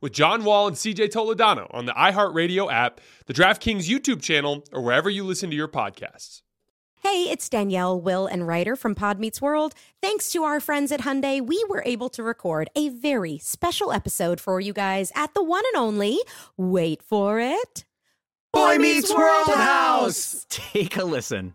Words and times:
with 0.00 0.12
John 0.12 0.44
Wall 0.44 0.66
and 0.66 0.76
CJ 0.76 1.10
Toledano 1.10 1.66
on 1.74 1.86
the 1.86 1.92
iHeartRadio 1.92 2.72
app, 2.72 3.00
the 3.26 3.34
DraftKings 3.34 3.88
YouTube 3.88 4.22
channel, 4.22 4.64
or 4.72 4.82
wherever 4.82 5.10
you 5.10 5.24
listen 5.24 5.50
to 5.50 5.56
your 5.56 5.68
podcasts. 5.68 6.42
Hey, 7.02 7.30
it's 7.30 7.48
Danielle, 7.48 8.00
Will, 8.00 8.26
and 8.26 8.48
Ryder 8.48 8.74
from 8.74 8.94
Pod 8.94 9.20
Meets 9.20 9.40
World. 9.40 9.74
Thanks 10.02 10.30
to 10.30 10.42
our 10.42 10.58
friends 10.58 10.90
at 10.90 11.02
Hyundai, 11.02 11.40
we 11.40 11.64
were 11.68 11.82
able 11.86 12.08
to 12.10 12.22
record 12.22 12.68
a 12.74 12.88
very 12.88 13.38
special 13.38 13.92
episode 13.92 14.40
for 14.40 14.60
you 14.60 14.72
guys 14.72 15.12
at 15.14 15.32
the 15.34 15.42
one 15.42 15.62
and 15.72 15.80
only, 15.82 16.18
wait 16.56 17.02
for 17.02 17.38
it, 17.38 17.84
Boy 18.52 18.78
Meets 18.78 19.14
World 19.14 19.48
House. 19.48 20.46
Take 20.48 20.96
a 20.96 21.04
listen. 21.04 21.54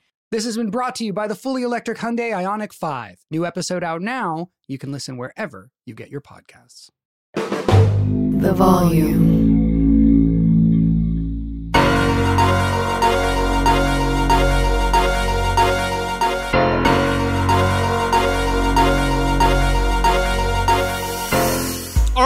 This 0.31 0.45
has 0.45 0.55
been 0.55 0.69
brought 0.69 0.95
to 0.95 1.03
you 1.03 1.11
by 1.11 1.27
the 1.27 1.35
fully 1.35 1.61
electric 1.61 1.97
Hyundai 1.97 2.31
Ioniq 2.31 2.71
5. 2.71 3.25
New 3.31 3.45
episode 3.45 3.83
out 3.83 4.01
now. 4.01 4.47
You 4.65 4.77
can 4.77 4.89
listen 4.89 5.17
wherever 5.17 5.71
you 5.85 5.93
get 5.93 6.09
your 6.09 6.21
podcasts. 6.21 6.89
The 7.35 8.53
volume. 8.53 9.60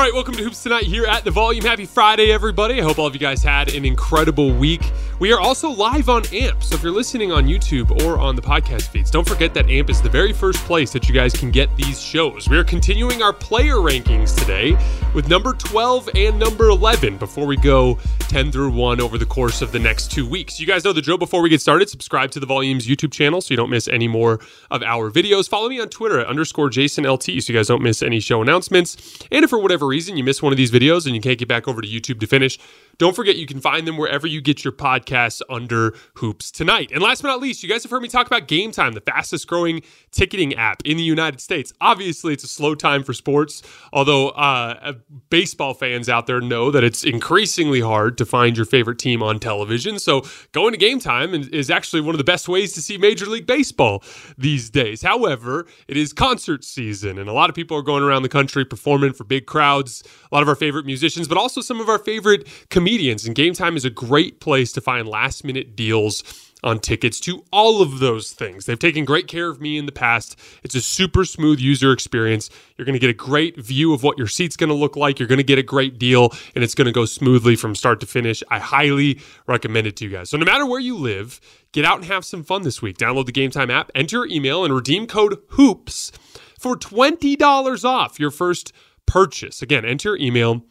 Right, 0.06 0.14
welcome 0.14 0.36
to 0.36 0.44
Hoops 0.44 0.62
Tonight 0.62 0.84
here 0.84 1.06
at 1.06 1.24
the 1.24 1.32
Volume. 1.32 1.66
Happy 1.66 1.86
Friday, 1.86 2.32
everybody. 2.32 2.80
I 2.80 2.84
hope 2.84 3.00
all 3.00 3.08
of 3.08 3.16
you 3.16 3.20
guys 3.20 3.42
had 3.42 3.74
an 3.74 3.86
incredible 3.86 4.54
week. 4.54 4.92
We 5.18 5.34
are 5.34 5.40
also 5.40 5.72
live 5.72 6.10
on 6.10 6.28
AMP, 6.32 6.62
so 6.62 6.76
if 6.76 6.84
you're 6.84 6.92
listening 6.92 7.32
on 7.32 7.48
YouTube 7.48 8.04
or 8.04 8.20
on 8.20 8.36
the 8.36 8.42
podcast 8.42 8.90
feeds, 8.90 9.10
don't 9.10 9.28
forget 9.28 9.56
that 9.56 9.68
AMP 9.68 9.90
is 9.90 10.04
the 10.04 10.10
very 10.10 10.32
first 10.32 10.60
place 10.66 10.92
that 10.92 11.10
you 11.10 11.16
guys 11.16 11.34
can 11.34 11.50
get 11.50 11.76
these 11.76 12.00
shows. 12.00 12.48
We 12.48 12.58
are 12.58 12.64
continuing 12.64 13.24
our 13.24 13.34
player 13.34 13.76
rankings 13.76 14.38
today 14.38 14.78
with 15.16 15.28
number 15.28 15.54
12 15.54 16.10
and 16.14 16.38
number 16.38 16.70
11 16.70 17.18
before 17.18 17.48
we 17.48 17.58
go 17.58 17.98
10 18.28 18.52
through 18.52 18.72
1 18.72 19.02
over 19.02 19.18
the 19.18 19.26
course 19.26 19.64
of 19.64 19.72
the 19.72 19.80
next 19.80 20.12
two 20.12 20.28
weeks. 20.28 20.60
You 20.60 20.68
guys 20.68 20.84
know 20.84 20.94
the 20.94 21.02
drill 21.02 21.18
before 21.18 21.42
we 21.42 21.50
get 21.50 21.62
started. 21.62 21.90
Subscribe 21.90 22.30
to 22.32 22.40
the 22.40 22.46
Volume's 22.46 22.86
YouTube 22.86 23.14
channel 23.14 23.42
so 23.42 23.54
you 23.54 23.56
don't 23.56 23.70
miss 23.70 23.88
any 23.88 24.08
more 24.08 24.40
of 24.70 24.84
our 24.84 25.10
videos. 25.10 25.48
Follow 25.48 25.70
me 25.70 25.80
on 25.80 25.88
Twitter 25.88 26.20
at 26.20 26.28
underscore 26.28 26.70
JasonLT 26.70 27.42
so 27.42 27.52
you 27.52 27.58
guys 27.58 27.68
don't 27.68 27.82
miss 27.82 28.04
any 28.04 28.20
show 28.20 28.42
announcements. 28.42 28.98
And 29.32 29.44
if 29.44 29.50
for 29.50 29.60
whatever 29.60 29.88
reason 29.88 29.95
you 30.18 30.24
miss 30.24 30.42
one 30.42 30.54
of 30.54 30.58
these 30.58 30.72
videos 30.72 31.06
and 31.06 31.16
you 31.16 31.22
can't 31.22 31.38
get 31.40 31.48
back 31.48 31.68
over 31.68 31.82
to 31.82 31.88
YouTube 31.88 32.20
to 32.20 32.28
finish, 32.28 32.60
don't 32.98 33.16
forget 33.16 33.38
you 33.38 33.46
can 33.46 33.60
find 33.60 33.88
them 33.88 33.98
wherever 33.98 34.28
you 34.28 34.42
get 34.42 34.64
your 34.64 34.74
podcasts 34.74 35.42
under 35.50 35.94
Hoops 36.16 36.52
Tonight. 36.52 36.92
And 36.94 37.02
last 37.02 37.22
but 37.22 37.30
not 37.30 37.42
least, 37.42 37.64
you 37.64 37.70
guys 37.70 37.84
have 37.84 37.92
heard 37.92 38.02
me 38.02 38.08
talk 38.08 38.28
about 38.28 38.48
Game 38.48 38.72
Time, 38.72 38.94
the 38.94 39.02
fastest 39.02 39.48
growing 39.48 39.82
ticketing 40.12 40.56
app 40.56 40.82
in 40.86 40.98
the 40.98 41.04
United 41.04 41.42
States. 41.42 41.74
Obviously, 41.82 42.34
it's 42.34 42.44
a 42.44 42.48
slow 42.48 42.76
time 42.76 43.04
for 43.04 43.14
sports, 43.14 43.62
although 43.92 44.30
uh, 44.30 44.94
baseball 45.30 45.74
fans 45.74 46.10
out 46.10 46.28
there 46.28 46.42
know 46.42 46.72
that 46.72 46.84
it's 46.84 47.04
increasingly 47.04 47.82
hard 47.82 48.18
to 48.18 48.26
find 48.26 48.56
your 48.56 48.66
favorite 48.66 49.00
team 49.00 49.22
on 49.22 49.40
television. 49.40 50.00
So 50.00 50.24
going 50.52 50.72
to 50.72 50.78
Game 50.78 51.00
Time 51.00 51.34
is 51.34 51.70
actually 51.70 52.02
one 52.02 52.16
of 52.16 52.18
the 52.18 52.24
best 52.24 52.48
ways 52.48 52.74
to 52.74 52.82
see 52.82 52.98
Major 52.98 53.26
League 53.26 53.48
Baseball 53.48 54.04
these 54.38 54.70
days. 54.70 55.02
However, 55.02 55.66
it 55.88 55.98
is 55.98 56.14
concert 56.14 56.64
season, 56.64 57.18
and 57.18 57.30
a 57.30 57.34
lot 57.34 57.50
of 57.50 57.56
people 57.56 57.78
are 57.78 57.82
going 57.82 58.04
around 58.04 58.24
the 58.24 58.30
country 58.30 58.64
performing 58.64 59.14
for 59.14 59.24
big 59.24 59.46
crowds. 59.46 60.04
A 60.32 60.36
lot 60.36 60.42
of 60.42 60.50
our 60.50 60.56
favorite 60.56 60.86
musicians, 60.86 61.28
but 61.28 61.38
also 61.38 61.62
some 61.62 61.82
of 61.82 61.90
our 61.90 62.00
favorite 62.00 62.48
comedians. 62.70 62.85
And 62.86 63.34
Game 63.34 63.54
Time 63.54 63.76
is 63.76 63.84
a 63.84 63.90
great 63.90 64.40
place 64.40 64.72
to 64.74 64.80
find 64.80 65.08
last 65.08 65.44
minute 65.44 65.76
deals 65.76 66.24
on 66.64 66.78
tickets 66.78 67.20
to 67.20 67.44
all 67.52 67.82
of 67.82 67.98
those 67.98 68.32
things. 68.32 68.66
They've 68.66 68.78
taken 68.78 69.06
great 69.06 69.28
care 69.28 69.50
of 69.50 69.60
me 69.60 69.80
in 69.80 69.88
the 69.88 69.92
past. 69.92 70.40
It's 70.62 70.76
a 70.76 70.82
super 70.82 71.26
smooth 71.26 71.60
user 71.60 71.92
experience. 71.92 72.52
You're 72.78 72.86
going 72.86 72.94
to 72.94 73.00
get 73.00 73.10
a 73.10 73.14
great 73.14 73.60
view 73.60 73.92
of 73.92 74.04
what 74.04 74.20
your 74.20 74.28
seat's 74.28 74.56
going 74.56 74.70
to 74.70 74.76
look 74.76 74.96
like. 74.96 75.18
You're 75.18 75.28
going 75.28 75.40
to 75.40 75.44
get 75.44 75.58
a 75.58 75.64
great 75.64 75.98
deal, 75.98 76.30
and 76.54 76.64
it's 76.64 76.76
going 76.76 76.86
to 76.86 76.92
go 76.92 77.06
smoothly 77.06 77.56
from 77.56 77.74
start 77.74 78.00
to 78.02 78.06
finish. 78.06 78.44
I 78.52 78.60
highly 78.60 79.20
recommend 79.48 79.88
it 79.88 79.96
to 79.98 80.06
you 80.06 80.12
guys. 80.12 80.30
So, 80.30 80.38
no 80.38 80.46
matter 80.46 80.68
where 80.68 80.80
you 80.80 80.96
live, 80.96 81.42
get 81.72 81.86
out 81.86 81.98
and 81.98 82.06
have 82.06 82.24
some 82.24 82.44
fun 82.44 82.62
this 82.62 82.84
week. 82.84 83.00
Download 83.00 83.26
the 83.26 83.32
Game 83.32 83.50
Time 83.50 83.72
app, 83.72 83.90
enter 83.96 84.18
your 84.18 84.28
email, 84.28 84.64
and 84.64 84.76
redeem 84.76 85.08
code 85.08 85.40
HOOPS 85.50 86.12
for 86.60 86.76
$20 86.76 87.84
off 87.84 88.20
your 88.20 88.32
first 88.32 88.74
purchase. 89.08 89.64
Again, 89.64 89.86
enter 89.86 90.10
your 90.10 90.18
email 90.20 90.64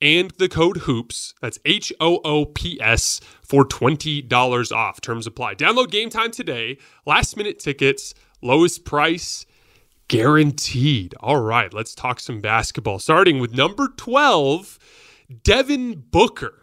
and 0.00 0.30
the 0.32 0.48
code 0.48 0.78
HOOPS, 0.78 1.34
that's 1.40 1.58
H 1.64 1.92
O 2.00 2.20
O 2.24 2.44
P 2.44 2.80
S, 2.80 3.20
for 3.42 3.64
$20 3.64 4.72
off. 4.72 5.00
Terms 5.00 5.26
apply. 5.26 5.54
Download 5.54 5.90
game 5.90 6.10
time 6.10 6.30
today. 6.30 6.78
Last 7.06 7.36
minute 7.36 7.58
tickets, 7.58 8.14
lowest 8.42 8.84
price 8.84 9.46
guaranteed. 10.08 11.14
All 11.20 11.40
right, 11.40 11.72
let's 11.72 11.94
talk 11.94 12.20
some 12.20 12.40
basketball. 12.40 12.98
Starting 12.98 13.38
with 13.38 13.54
number 13.54 13.88
12, 13.96 14.78
Devin 15.42 16.04
Booker. 16.10 16.62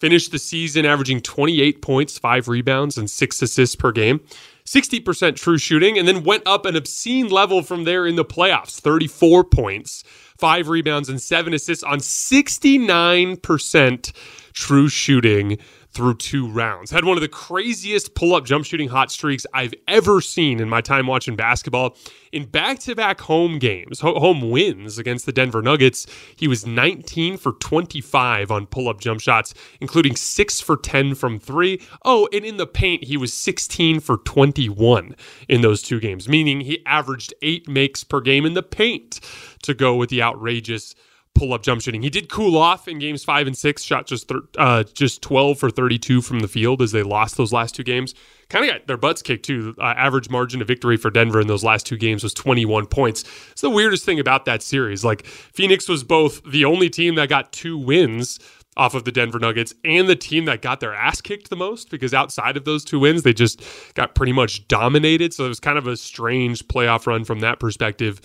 Finished 0.00 0.32
the 0.32 0.38
season 0.38 0.86
averaging 0.86 1.20
28 1.20 1.82
points, 1.82 2.18
five 2.18 2.48
rebounds, 2.48 2.96
and 2.96 3.10
six 3.10 3.42
assists 3.42 3.76
per 3.76 3.92
game. 3.92 4.20
60% 4.64 5.36
true 5.36 5.58
shooting, 5.58 5.98
and 5.98 6.08
then 6.08 6.22
went 6.22 6.42
up 6.46 6.64
an 6.64 6.76
obscene 6.76 7.28
level 7.28 7.60
from 7.62 7.84
there 7.84 8.06
in 8.06 8.16
the 8.16 8.24
playoffs 8.24 8.80
34 8.80 9.44
points, 9.44 10.04
five 10.40 10.68
rebounds, 10.68 11.08
and 11.08 11.20
seven 11.20 11.54
assists 11.54 11.84
on 11.84 11.98
69% 11.98 14.12
true 14.52 14.88
shooting 14.88 15.58
through 15.92 16.14
two 16.14 16.48
rounds. 16.48 16.90
Had 16.90 17.04
one 17.04 17.16
of 17.16 17.20
the 17.20 17.28
craziest 17.28 18.14
pull 18.14 18.34
up 18.34 18.44
jump 18.44 18.64
shooting 18.64 18.88
hot 18.88 19.10
streaks 19.10 19.46
I've 19.52 19.74
ever 19.88 20.20
seen 20.20 20.60
in 20.60 20.68
my 20.68 20.80
time 20.80 21.06
watching 21.06 21.36
basketball. 21.36 21.96
In 22.32 22.44
back 22.44 22.78
to 22.80 22.94
back 22.94 23.20
home 23.22 23.58
games, 23.58 24.00
home 24.00 24.50
wins 24.50 24.98
against 24.98 25.26
the 25.26 25.32
Denver 25.32 25.62
Nuggets, 25.62 26.06
he 26.36 26.46
was 26.46 26.64
19 26.64 27.36
for 27.36 27.52
25 27.52 28.50
on 28.52 28.66
pull 28.66 28.88
up 28.88 29.00
jump 29.00 29.20
shots, 29.20 29.52
including 29.80 30.14
6 30.14 30.60
for 30.60 30.76
10 30.76 31.16
from 31.16 31.40
three. 31.40 31.80
Oh, 32.04 32.28
and 32.32 32.44
in 32.44 32.56
the 32.56 32.68
paint, 32.68 33.04
he 33.04 33.16
was 33.16 33.32
16 33.32 33.98
for 34.00 34.18
21 34.18 35.16
in 35.48 35.60
those 35.60 35.82
two 35.82 35.98
games, 35.98 36.28
meaning 36.28 36.60
he 36.60 36.84
averaged 36.86 37.34
eight 37.42 37.68
makes 37.68 38.04
per 38.04 38.20
game 38.20 38.46
in 38.46 38.54
the 38.54 38.62
paint 38.62 39.18
to 39.62 39.74
go 39.74 39.96
with 39.96 40.10
the 40.10 40.22
outrageous 40.22 40.94
pull 41.34 41.52
up 41.52 41.62
jump 41.62 41.80
shooting. 41.80 42.02
He 42.02 42.10
did 42.10 42.28
cool 42.28 42.56
off 42.56 42.88
in 42.88 42.98
games 42.98 43.24
five 43.24 43.46
and 43.46 43.56
six, 43.56 43.82
shot 43.82 44.06
just 44.06 44.28
thir- 44.28 44.42
uh, 44.58 44.82
just 44.94 45.22
12 45.22 45.58
for 45.58 45.70
32 45.70 46.20
from 46.22 46.40
the 46.40 46.48
field 46.48 46.82
as 46.82 46.92
they 46.92 47.02
lost 47.02 47.36
those 47.36 47.52
last 47.52 47.74
two 47.74 47.84
games. 47.84 48.14
Kind 48.48 48.64
of 48.64 48.70
got 48.70 48.86
their 48.86 48.96
butts 48.96 49.22
kicked 49.22 49.44
too. 49.44 49.74
Uh, 49.78 49.94
average 49.96 50.28
margin 50.28 50.60
of 50.60 50.66
victory 50.66 50.96
for 50.96 51.10
Denver 51.10 51.40
in 51.40 51.46
those 51.46 51.62
last 51.62 51.86
two 51.86 51.96
games 51.96 52.22
was 52.22 52.34
21 52.34 52.86
points. 52.86 53.24
It's 53.52 53.60
the 53.60 53.70
weirdest 53.70 54.04
thing 54.04 54.18
about 54.18 54.44
that 54.46 54.62
series. 54.62 55.04
Like 55.04 55.24
Phoenix 55.24 55.88
was 55.88 56.02
both 56.02 56.42
the 56.44 56.64
only 56.64 56.90
team 56.90 57.14
that 57.14 57.28
got 57.28 57.52
two 57.52 57.78
wins 57.78 58.38
off 58.80 58.94
of 58.94 59.04
the 59.04 59.12
Denver 59.12 59.38
Nuggets 59.38 59.74
and 59.84 60.08
the 60.08 60.16
team 60.16 60.46
that 60.46 60.62
got 60.62 60.80
their 60.80 60.94
ass 60.94 61.20
kicked 61.20 61.50
the 61.50 61.56
most 61.56 61.90
because 61.90 62.14
outside 62.14 62.56
of 62.56 62.64
those 62.64 62.82
two 62.82 62.98
wins, 62.98 63.24
they 63.24 63.34
just 63.34 63.62
got 63.92 64.14
pretty 64.14 64.32
much 64.32 64.66
dominated. 64.68 65.34
So 65.34 65.44
it 65.44 65.48
was 65.48 65.60
kind 65.60 65.76
of 65.76 65.86
a 65.86 65.98
strange 65.98 66.66
playoff 66.66 67.06
run 67.06 67.24
from 67.24 67.40
that 67.40 67.60
perspective. 67.60 68.22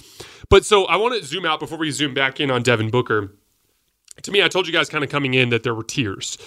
But 0.49 0.65
so 0.65 0.85
I 0.85 0.95
want 0.95 1.19
to 1.19 1.27
zoom 1.27 1.45
out 1.45 1.59
before 1.59 1.77
we 1.77 1.91
zoom 1.91 2.13
back 2.13 2.39
in 2.39 2.49
on 2.49 2.63
Devin 2.63 2.89
Booker. 2.89 3.35
To 4.21 4.31
me, 4.31 4.41
I 4.41 4.47
told 4.47 4.65
you 4.65 4.71
guys 4.71 4.87
kind 4.87 5.03
of 5.03 5.09
coming 5.09 5.33
in 5.33 5.49
that 5.49 5.63
there 5.63 5.75
were 5.75 5.83
tiers. 5.83 6.37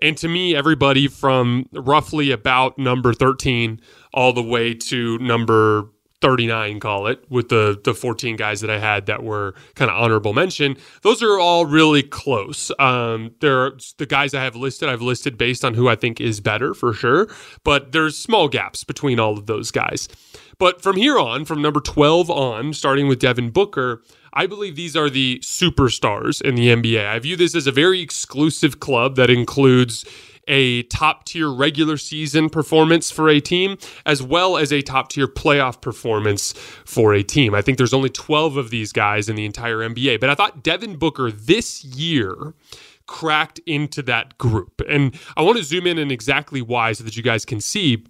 And 0.00 0.16
to 0.18 0.28
me, 0.28 0.54
everybody 0.54 1.08
from 1.08 1.68
roughly 1.72 2.30
about 2.30 2.78
number 2.78 3.12
13 3.12 3.80
all 4.14 4.32
the 4.32 4.44
way 4.44 4.74
to 4.74 5.18
number 5.18 5.90
39 6.20 6.80
call 6.80 7.06
it 7.06 7.24
with 7.30 7.48
the 7.48 7.78
the 7.84 7.94
14 7.94 8.36
guys 8.36 8.60
that 8.60 8.70
I 8.70 8.78
had 8.78 9.06
that 9.06 9.22
were 9.22 9.54
kind 9.74 9.90
of 9.90 9.96
honorable 10.00 10.32
mention 10.32 10.76
those 11.02 11.22
are 11.22 11.38
all 11.38 11.66
really 11.66 12.02
close. 12.02 12.70
Um 12.78 13.34
they're 13.40 13.72
the 13.98 14.06
guys 14.06 14.34
I 14.34 14.42
have 14.42 14.56
listed 14.56 14.88
I've 14.88 15.02
listed 15.02 15.36
based 15.36 15.64
on 15.64 15.74
who 15.74 15.88
I 15.88 15.94
think 15.94 16.20
is 16.20 16.40
better 16.40 16.74
for 16.74 16.92
sure 16.92 17.28
but 17.64 17.92
there's 17.92 18.16
small 18.16 18.48
gaps 18.48 18.84
between 18.84 19.20
all 19.20 19.36
of 19.36 19.46
those 19.46 19.70
guys. 19.70 20.08
But 20.58 20.82
from 20.82 20.96
here 20.96 21.18
on 21.18 21.44
from 21.44 21.60
number 21.60 21.80
12 21.80 22.30
on 22.30 22.72
starting 22.72 23.08
with 23.08 23.18
Devin 23.18 23.50
Booker 23.50 24.02
I 24.32 24.46
believe 24.46 24.76
these 24.76 24.96
are 24.96 25.10
the 25.10 25.38
superstars 25.42 26.40
in 26.40 26.54
the 26.54 26.68
NBA 26.68 27.06
I 27.06 27.18
view 27.18 27.36
this 27.36 27.54
as 27.54 27.66
a 27.66 27.72
very 27.72 28.00
exclusive 28.00 28.80
club 28.80 29.16
that 29.16 29.30
includes 29.30 30.04
a 30.46 30.82
top 30.84 31.24
tier 31.24 31.50
regular 31.50 31.96
season 31.96 32.48
performance 32.48 33.10
for 33.10 33.28
a 33.28 33.40
team, 33.40 33.78
as 34.04 34.22
well 34.22 34.56
as 34.56 34.72
a 34.72 34.82
top 34.82 35.10
tier 35.10 35.26
playoff 35.28 35.80
performance 35.80 36.52
for 36.84 37.14
a 37.14 37.22
team. 37.22 37.54
I 37.54 37.62
think 37.62 37.78
there's 37.78 37.94
only 37.94 38.10
12 38.10 38.56
of 38.56 38.70
these 38.70 38.92
guys 38.92 39.28
in 39.28 39.36
the 39.36 39.44
entire 39.44 39.78
NBA, 39.78 40.20
but 40.20 40.30
I 40.30 40.34
thought 40.34 40.62
Devin 40.62 40.96
Booker 40.96 41.30
this 41.30 41.84
year 41.84 42.54
cracked 43.06 43.60
into 43.66 44.02
that 44.02 44.36
group. 44.38 44.82
And 44.88 45.18
I 45.36 45.42
want 45.42 45.58
to 45.58 45.64
zoom 45.64 45.86
in 45.86 45.98
and 45.98 46.10
exactly 46.10 46.60
why 46.60 46.92
so 46.92 47.04
that 47.04 47.16
you 47.16 47.22
guys 47.22 47.44
can 47.44 47.60
see 47.60 48.04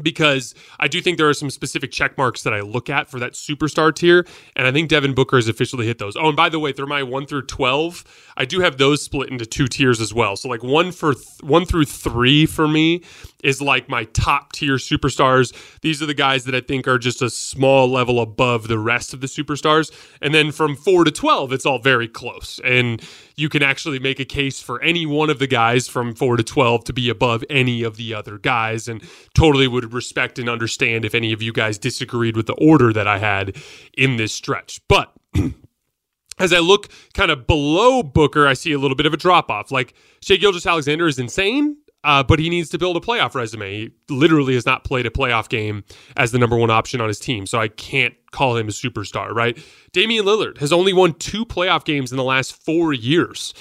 because 0.00 0.54
I 0.80 0.88
do 0.88 1.00
think 1.00 1.18
there 1.18 1.28
are 1.28 1.34
some 1.34 1.50
specific 1.50 1.92
check 1.92 2.16
marks 2.16 2.42
that 2.44 2.54
I 2.54 2.60
look 2.60 2.88
at 2.88 3.08
for 3.08 3.18
that 3.18 3.32
superstar 3.32 3.94
tier, 3.94 4.26
and 4.56 4.66
I 4.66 4.72
think 4.72 4.88
Devin 4.88 5.14
Booker 5.14 5.36
has 5.36 5.48
officially 5.48 5.86
hit 5.86 5.98
those. 5.98 6.16
Oh, 6.16 6.28
and 6.28 6.36
by 6.36 6.48
the 6.48 6.58
way, 6.58 6.72
through 6.72 6.86
my 6.86 7.02
one 7.02 7.26
through 7.26 7.46
twelve, 7.46 8.04
I 8.36 8.44
do 8.44 8.60
have 8.60 8.78
those 8.78 9.02
split 9.02 9.28
into 9.28 9.44
two 9.44 9.66
tiers 9.66 10.00
as 10.00 10.14
well. 10.14 10.36
So 10.36 10.48
like 10.48 10.62
one 10.62 10.92
for 10.92 11.14
th- 11.14 11.26
one 11.42 11.66
through 11.66 11.84
three 11.84 12.46
for 12.46 12.66
me 12.66 13.02
is 13.44 13.60
like 13.60 13.88
my 13.88 14.04
top 14.04 14.52
tier 14.52 14.76
superstars. 14.76 15.52
These 15.82 16.02
are 16.02 16.06
the 16.06 16.14
guys 16.14 16.44
that 16.44 16.54
I 16.54 16.60
think 16.60 16.88
are 16.88 16.98
just 16.98 17.20
a 17.20 17.28
small 17.28 17.90
level 17.90 18.20
above 18.20 18.68
the 18.68 18.78
rest 18.78 19.12
of 19.12 19.20
the 19.20 19.26
superstars, 19.26 19.92
and 20.22 20.32
then 20.32 20.52
from 20.52 20.76
four 20.76 21.04
to 21.04 21.10
twelve, 21.10 21.52
it's 21.52 21.66
all 21.66 21.78
very 21.78 22.08
close, 22.08 22.60
and 22.64 23.02
you 23.42 23.48
can 23.48 23.62
actually 23.62 23.98
make 23.98 24.20
a 24.20 24.24
case 24.24 24.60
for 24.60 24.80
any 24.82 25.04
one 25.04 25.28
of 25.28 25.40
the 25.40 25.48
guys 25.48 25.88
from 25.88 26.14
four 26.14 26.36
to 26.36 26.44
twelve 26.44 26.84
to 26.84 26.92
be 26.92 27.08
above 27.10 27.42
any 27.50 27.82
of 27.82 27.96
the 27.96 28.14
other 28.14 28.38
guys, 28.38 28.86
and 28.86 29.02
totally 29.34 29.66
would 29.66 29.92
respect 29.92 30.38
and 30.38 30.48
understand 30.48 31.04
if 31.04 31.12
any 31.12 31.32
of 31.32 31.42
you 31.42 31.52
guys 31.52 31.76
disagreed 31.76 32.36
with 32.36 32.46
the 32.46 32.54
order 32.54 32.92
that 32.92 33.08
I 33.08 33.18
had 33.18 33.56
in 33.98 34.16
this 34.16 34.32
stretch. 34.32 34.80
But 34.88 35.12
as 36.38 36.52
I 36.52 36.60
look 36.60 36.88
kind 37.14 37.32
of 37.32 37.48
below 37.48 38.04
Booker, 38.04 38.46
I 38.46 38.54
see 38.54 38.72
a 38.72 38.78
little 38.78 38.96
bit 38.96 39.06
of 39.06 39.12
a 39.12 39.16
drop 39.16 39.50
off. 39.50 39.72
Like 39.72 39.92
Shai 40.22 40.36
Gilgeous 40.36 40.64
Alexander 40.64 41.08
is 41.08 41.18
insane, 41.18 41.76
uh, 42.04 42.22
but 42.22 42.38
he 42.38 42.50
needs 42.50 42.68
to 42.70 42.78
build 42.78 42.96
a 42.96 43.00
playoff 43.00 43.34
resume. 43.34 43.72
He 43.72 43.90
literally 44.08 44.54
has 44.54 44.66
not 44.66 44.84
played 44.84 45.06
a 45.06 45.10
playoff 45.10 45.48
game 45.48 45.84
as 46.16 46.32
the 46.32 46.38
number 46.38 46.56
one 46.56 46.70
option 46.70 47.00
on 47.00 47.08
his 47.08 47.20
team, 47.20 47.46
so 47.46 47.58
I 47.58 47.68
can't 47.68 48.14
call 48.32 48.56
him 48.56 48.68
a 48.68 48.72
superstar, 48.72 49.32
right? 49.32 49.58
Damian 49.92 50.24
Lillard 50.24 50.58
has 50.58 50.72
only 50.72 50.92
won 50.92 51.14
two 51.14 51.44
playoff 51.44 51.84
games 51.84 52.10
in 52.10 52.16
the 52.16 52.24
last 52.24 52.52
four 52.64 52.92
years 52.92 53.54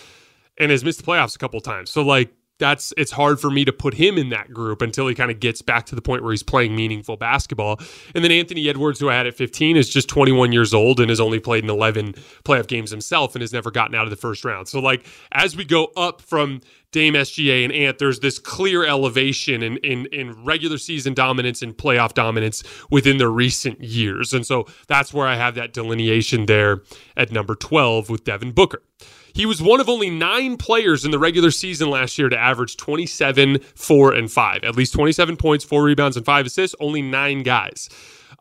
and 0.57 0.71
has 0.71 0.83
missed 0.83 1.03
the 1.03 1.05
playoffs 1.05 1.35
a 1.35 1.39
couple 1.39 1.59
times. 1.61 1.89
So, 1.89 2.01
like, 2.01 2.33
that's 2.61 2.93
it's 2.95 3.11
hard 3.11 3.39
for 3.41 3.49
me 3.49 3.65
to 3.65 3.73
put 3.73 3.95
him 3.95 4.17
in 4.17 4.29
that 4.29 4.53
group 4.53 4.81
until 4.81 5.07
he 5.07 5.15
kind 5.15 5.31
of 5.31 5.39
gets 5.39 5.61
back 5.61 5.87
to 5.87 5.95
the 5.95 6.01
point 6.01 6.21
where 6.21 6.31
he's 6.31 6.43
playing 6.43 6.75
meaningful 6.75 7.17
basketball. 7.17 7.79
And 8.13 8.23
then 8.23 8.31
Anthony 8.31 8.69
Edwards, 8.69 8.99
who 8.99 9.09
I 9.09 9.15
had 9.15 9.27
at 9.27 9.33
15, 9.33 9.75
is 9.75 9.89
just 9.89 10.07
21 10.07 10.53
years 10.53 10.73
old 10.73 10.99
and 10.99 11.09
has 11.09 11.19
only 11.19 11.39
played 11.39 11.63
in 11.63 11.69
11 11.69 12.13
playoff 12.45 12.67
games 12.67 12.91
himself 12.91 13.35
and 13.35 13.41
has 13.41 13.51
never 13.51 13.71
gotten 13.71 13.95
out 13.95 14.03
of 14.05 14.11
the 14.11 14.15
first 14.15 14.45
round. 14.45 14.67
So 14.67 14.79
like 14.79 15.05
as 15.31 15.57
we 15.57 15.65
go 15.65 15.91
up 15.97 16.21
from 16.21 16.61
Dame 16.91 17.15
SGA 17.15 17.63
and 17.63 17.73
Ant, 17.73 17.97
there's 17.97 18.19
this 18.19 18.37
clear 18.37 18.85
elevation 18.85 19.63
in, 19.63 19.77
in, 19.77 20.05
in 20.07 20.43
regular 20.43 20.77
season 20.77 21.15
dominance 21.15 21.61
and 21.63 21.75
playoff 21.75 22.13
dominance 22.13 22.63
within 22.91 23.17
the 23.17 23.27
recent 23.27 23.81
years. 23.81 24.33
And 24.33 24.45
so 24.45 24.67
that's 24.87 25.13
where 25.13 25.25
I 25.25 25.35
have 25.35 25.55
that 25.55 25.73
delineation 25.73 26.45
there 26.45 26.83
at 27.17 27.31
number 27.31 27.55
12 27.55 28.09
with 28.09 28.23
Devin 28.23 28.51
Booker. 28.51 28.83
He 29.33 29.45
was 29.45 29.61
one 29.61 29.79
of 29.79 29.89
only 29.89 30.09
nine 30.09 30.57
players 30.57 31.05
in 31.05 31.11
the 31.11 31.19
regular 31.19 31.51
season 31.51 31.89
last 31.89 32.17
year 32.17 32.29
to 32.29 32.37
average 32.37 32.77
27, 32.77 33.59
4, 33.59 34.13
and 34.13 34.31
5. 34.31 34.63
At 34.63 34.75
least 34.75 34.93
27 34.93 35.37
points, 35.37 35.65
4 35.65 35.83
rebounds, 35.83 36.17
and 36.17 36.25
5 36.25 36.45
assists. 36.45 36.75
Only 36.79 37.01
nine 37.01 37.43
guys. 37.43 37.89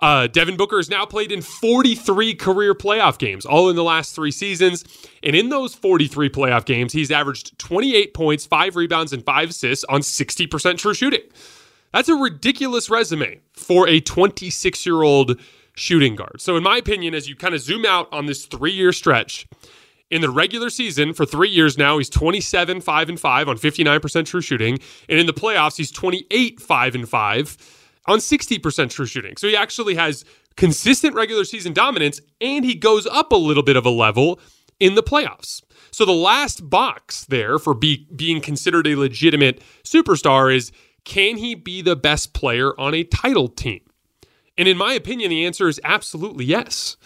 Uh, 0.00 0.26
Devin 0.26 0.56
Booker 0.56 0.78
has 0.78 0.88
now 0.88 1.04
played 1.04 1.31
in 1.31 1.42
43 1.42 2.34
career 2.34 2.75
playoff 2.75 3.19
games, 3.19 3.44
all 3.44 3.69
in 3.69 3.76
the 3.76 3.84
last 3.84 4.14
three 4.14 4.31
seasons. 4.31 4.84
And 5.22 5.37
in 5.37 5.50
those 5.50 5.75
43 5.75 6.31
playoff 6.31 6.64
games, 6.64 6.92
he's 6.92 7.10
averaged 7.10 7.58
28 7.58 8.14
points, 8.14 8.46
5 8.46 8.76
rebounds, 8.76 9.12
and 9.12 9.25
5 9.25 9.50
assists 9.50 9.84
on 9.84 10.00
60% 10.00 10.78
true 10.78 10.94
shooting. 10.94 11.20
That's 11.92 12.08
a 12.08 12.14
ridiculous 12.14 12.88
resume 12.88 13.40
for 13.52 13.88
a 13.88 14.00
26 14.00 14.87
year 14.87 15.02
old 15.02 15.38
shooting 15.75 16.14
guard. 16.14 16.40
So, 16.40 16.56
in 16.56 16.62
my 16.62 16.76
opinion, 16.76 17.14
as 17.14 17.28
you 17.28 17.37
kind 17.37 17.54
of 17.54 17.60
zoom 17.60 17.84
out 17.84 18.08
on 18.12 18.26
this 18.26 18.46
three 18.46 18.72
year 18.72 18.92
stretch, 18.92 19.46
in 20.11 20.21
the 20.21 20.31
regular 20.31 20.71
season 20.71 21.12
for 21.12 21.25
three 21.25 21.49
years 21.49 21.79
now, 21.79 21.99
he's 21.99 22.11
27, 22.11 22.81
5 22.81 23.09
and 23.09 23.21
5 23.21 23.49
on 23.49 23.57
59% 23.57 24.27
true 24.27 24.41
shooting. 24.41 24.79
And 25.09 25.19
in 25.19 25.27
the 25.27 25.33
playoffs, 25.33 25.77
he's 25.77 25.91
28, 25.91 26.61
5 26.61 26.95
and 26.95 27.09
5 27.09 27.57
on 28.07 28.19
60% 28.19 28.91
true 28.91 29.07
shooting. 29.07 29.37
So 29.37 29.47
he 29.47 29.57
actually 29.57 29.95
has 29.95 30.25
consistent 30.57 31.15
regular 31.15 31.45
season 31.45 31.73
dominance 31.73 32.21
and 32.41 32.65
he 32.65 32.75
goes 32.75 33.07
up 33.07 33.33
a 33.33 33.37
little 33.37 33.62
bit 33.62 33.77
of 33.77 33.87
a 33.87 33.91
level 33.91 34.41
in 34.81 34.95
the 34.95 35.03
playoffs. 35.03 35.62
So 35.93 36.05
the 36.05 36.12
last 36.12 36.69
box 36.69 37.25
there 37.27 37.59
for 37.59 37.75
be, 37.75 38.09
being 38.15 38.41
considered 38.41 38.87
a 38.87 38.97
legitimate 38.97 39.62
superstar 39.85 40.55
is 40.55 40.73
can 41.05 41.37
he 41.37 41.55
be 41.55 41.83
the 41.83 41.97
best 41.97 42.35
player 42.35 42.79
on 42.79 42.95
a 42.95 43.05
title 43.05 43.49
team? 43.49 43.81
And 44.59 44.69
in 44.69 44.77
my 44.77 44.93
opinion, 44.93 45.31
the 45.31 45.47
answer 45.47 45.69
is 45.69 45.81
absolutely 45.85 46.45
yes. 46.45 46.97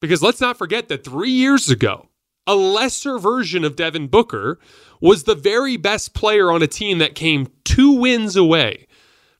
Because 0.00 0.22
let's 0.22 0.40
not 0.40 0.56
forget 0.56 0.88
that 0.88 1.04
three 1.04 1.30
years 1.30 1.68
ago, 1.68 2.09
a 2.46 2.54
lesser 2.54 3.18
version 3.18 3.64
of 3.64 3.76
Devin 3.76 4.08
Booker, 4.08 4.58
was 5.00 5.24
the 5.24 5.34
very 5.34 5.76
best 5.76 6.14
player 6.14 6.50
on 6.50 6.62
a 6.62 6.66
team 6.66 6.98
that 6.98 7.14
came 7.14 7.48
two 7.64 7.92
wins 7.92 8.36
away 8.36 8.86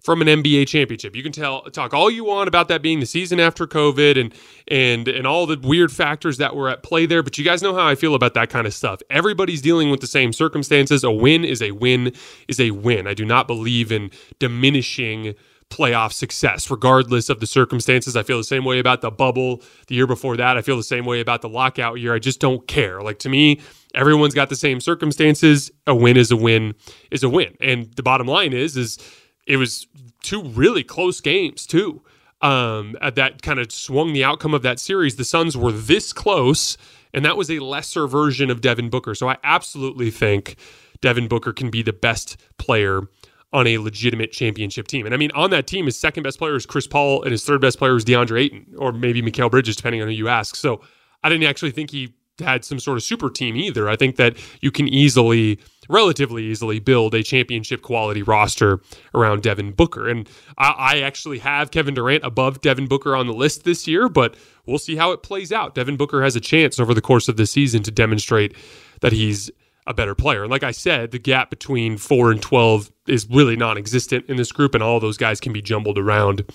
from 0.00 0.22
an 0.22 0.28
NBA 0.28 0.66
championship. 0.66 1.14
You 1.14 1.22
can 1.22 1.32
tell 1.32 1.62
talk 1.64 1.92
all 1.92 2.10
you 2.10 2.24
want 2.24 2.48
about 2.48 2.68
that 2.68 2.82
being 2.82 3.00
the 3.00 3.06
season 3.06 3.38
after 3.38 3.66
COVID 3.66 4.18
and 4.18 4.34
and 4.68 5.06
and 5.06 5.26
all 5.26 5.46
the 5.46 5.58
weird 5.62 5.92
factors 5.92 6.38
that 6.38 6.56
were 6.56 6.68
at 6.68 6.82
play 6.82 7.06
there, 7.06 7.22
but 7.22 7.36
you 7.36 7.44
guys 7.44 7.62
know 7.62 7.74
how 7.74 7.86
I 7.86 7.94
feel 7.94 8.14
about 8.14 8.34
that 8.34 8.48
kind 8.50 8.66
of 8.66 8.74
stuff. 8.74 9.00
Everybody's 9.10 9.60
dealing 9.60 9.90
with 9.90 10.00
the 10.00 10.06
same 10.06 10.32
circumstances. 10.32 11.04
A 11.04 11.10
win 11.10 11.44
is 11.44 11.60
a 11.60 11.72
win 11.72 12.12
is 12.48 12.58
a 12.58 12.70
win. 12.70 13.06
I 13.06 13.14
do 13.14 13.24
not 13.24 13.46
believe 13.46 13.92
in 13.92 14.10
diminishing 14.38 15.34
playoff 15.70 16.12
success, 16.12 16.70
regardless 16.70 17.30
of 17.30 17.40
the 17.40 17.46
circumstances. 17.46 18.16
I 18.16 18.22
feel 18.22 18.36
the 18.36 18.44
same 18.44 18.64
way 18.64 18.78
about 18.78 19.00
the 19.00 19.10
bubble 19.10 19.62
the 19.86 19.94
year 19.94 20.06
before 20.06 20.36
that. 20.36 20.58
I 20.58 20.62
feel 20.62 20.76
the 20.76 20.82
same 20.82 21.06
way 21.06 21.20
about 21.20 21.42
the 21.42 21.48
lockout 21.48 22.00
year. 22.00 22.14
I 22.14 22.18
just 22.18 22.40
don't 22.40 22.66
care. 22.66 23.00
Like 23.00 23.18
to 23.20 23.28
me, 23.28 23.60
everyone's 23.94 24.34
got 24.34 24.48
the 24.48 24.56
same 24.56 24.80
circumstances. 24.80 25.70
A 25.86 25.94
win 25.94 26.16
is 26.16 26.30
a 26.30 26.36
win 26.36 26.74
is 27.10 27.22
a 27.22 27.28
win. 27.28 27.56
And 27.60 27.92
the 27.94 28.02
bottom 28.02 28.26
line 28.26 28.52
is, 28.52 28.76
is 28.76 28.98
it 29.46 29.56
was 29.56 29.86
two 30.22 30.42
really 30.42 30.82
close 30.82 31.20
games 31.20 31.66
too. 31.66 32.02
Um, 32.42 32.96
that 33.02 33.42
kind 33.42 33.58
of 33.58 33.70
swung 33.70 34.12
the 34.12 34.24
outcome 34.24 34.54
of 34.54 34.62
that 34.62 34.80
series. 34.80 35.16
The 35.16 35.24
Suns 35.24 35.56
were 35.56 35.72
this 35.72 36.12
close, 36.12 36.78
and 37.12 37.24
that 37.24 37.36
was 37.36 37.50
a 37.50 37.58
lesser 37.58 38.06
version 38.06 38.50
of 38.50 38.60
Devin 38.60 38.88
Booker. 38.88 39.14
So 39.14 39.28
I 39.28 39.36
absolutely 39.44 40.10
think 40.10 40.56
Devin 41.00 41.28
Booker 41.28 41.52
can 41.52 41.70
be 41.70 41.82
the 41.82 41.92
best 41.92 42.36
player 42.56 43.02
on 43.52 43.66
a 43.66 43.78
legitimate 43.78 44.32
championship 44.32 44.86
team. 44.86 45.06
And 45.06 45.14
I 45.14 45.18
mean, 45.18 45.30
on 45.32 45.50
that 45.50 45.66
team, 45.66 45.86
his 45.86 45.98
second 45.98 46.22
best 46.22 46.38
player 46.38 46.54
is 46.54 46.66
Chris 46.66 46.86
Paul, 46.86 47.22
and 47.22 47.32
his 47.32 47.44
third 47.44 47.60
best 47.60 47.78
player 47.78 47.96
is 47.96 48.04
DeAndre 48.04 48.40
Ayton, 48.42 48.66
or 48.78 48.92
maybe 48.92 49.22
Mikal 49.22 49.50
Bridges, 49.50 49.76
depending 49.76 50.00
on 50.02 50.08
who 50.08 50.14
you 50.14 50.28
ask. 50.28 50.54
So 50.54 50.80
I 51.24 51.28
didn't 51.28 51.48
actually 51.48 51.72
think 51.72 51.90
he 51.90 52.14
had 52.38 52.64
some 52.64 52.78
sort 52.78 52.96
of 52.96 53.02
super 53.02 53.30
team 53.30 53.56
either. 53.56 53.88
I 53.88 53.96
think 53.96 54.16
that 54.16 54.36
you 54.60 54.70
can 54.70 54.88
easily, 54.88 55.58
relatively 55.88 56.44
easily, 56.44 56.78
build 56.78 57.14
a 57.14 57.22
championship 57.22 57.82
quality 57.82 58.22
roster 58.22 58.80
around 59.14 59.42
Devin 59.42 59.72
Booker. 59.72 60.08
And 60.08 60.28
I, 60.58 60.70
I, 60.70 60.98
actually 61.00 61.38
have 61.40 61.70
Kevin 61.70 61.94
Durant 61.94 62.24
above 62.24 62.60
Devin 62.60 62.86
Booker 62.86 63.14
on 63.14 63.26
the 63.26 63.34
list 63.34 63.64
this 63.64 63.86
year, 63.86 64.08
but 64.08 64.36
we'll 64.66 64.78
see 64.78 64.96
how 64.96 65.12
it 65.12 65.22
plays 65.22 65.52
out. 65.52 65.74
Devin 65.74 65.96
Booker 65.96 66.22
has 66.22 66.36
a 66.36 66.40
chance 66.40 66.80
over 66.80 66.94
the 66.94 67.00
course 67.00 67.28
of 67.28 67.36
the 67.36 67.46
season 67.46 67.82
to 67.82 67.90
demonstrate 67.90 68.56
that 69.00 69.12
he's 69.12 69.50
a 69.86 69.94
better 69.94 70.14
player. 70.14 70.42
And 70.42 70.50
like 70.50 70.62
I 70.62 70.70
said, 70.70 71.10
the 71.10 71.18
gap 71.18 71.50
between 71.50 71.96
4 71.96 72.32
and 72.32 72.42
12 72.42 72.90
is 73.08 73.28
really 73.28 73.56
non 73.56 73.78
existent 73.78 74.26
in 74.28 74.36
this 74.36 74.52
group, 74.52 74.74
and 74.74 74.82
all 74.82 75.00
those 75.00 75.16
guys 75.16 75.40
can 75.40 75.52
be 75.52 75.62
jumbled 75.62 75.98
around 75.98 76.50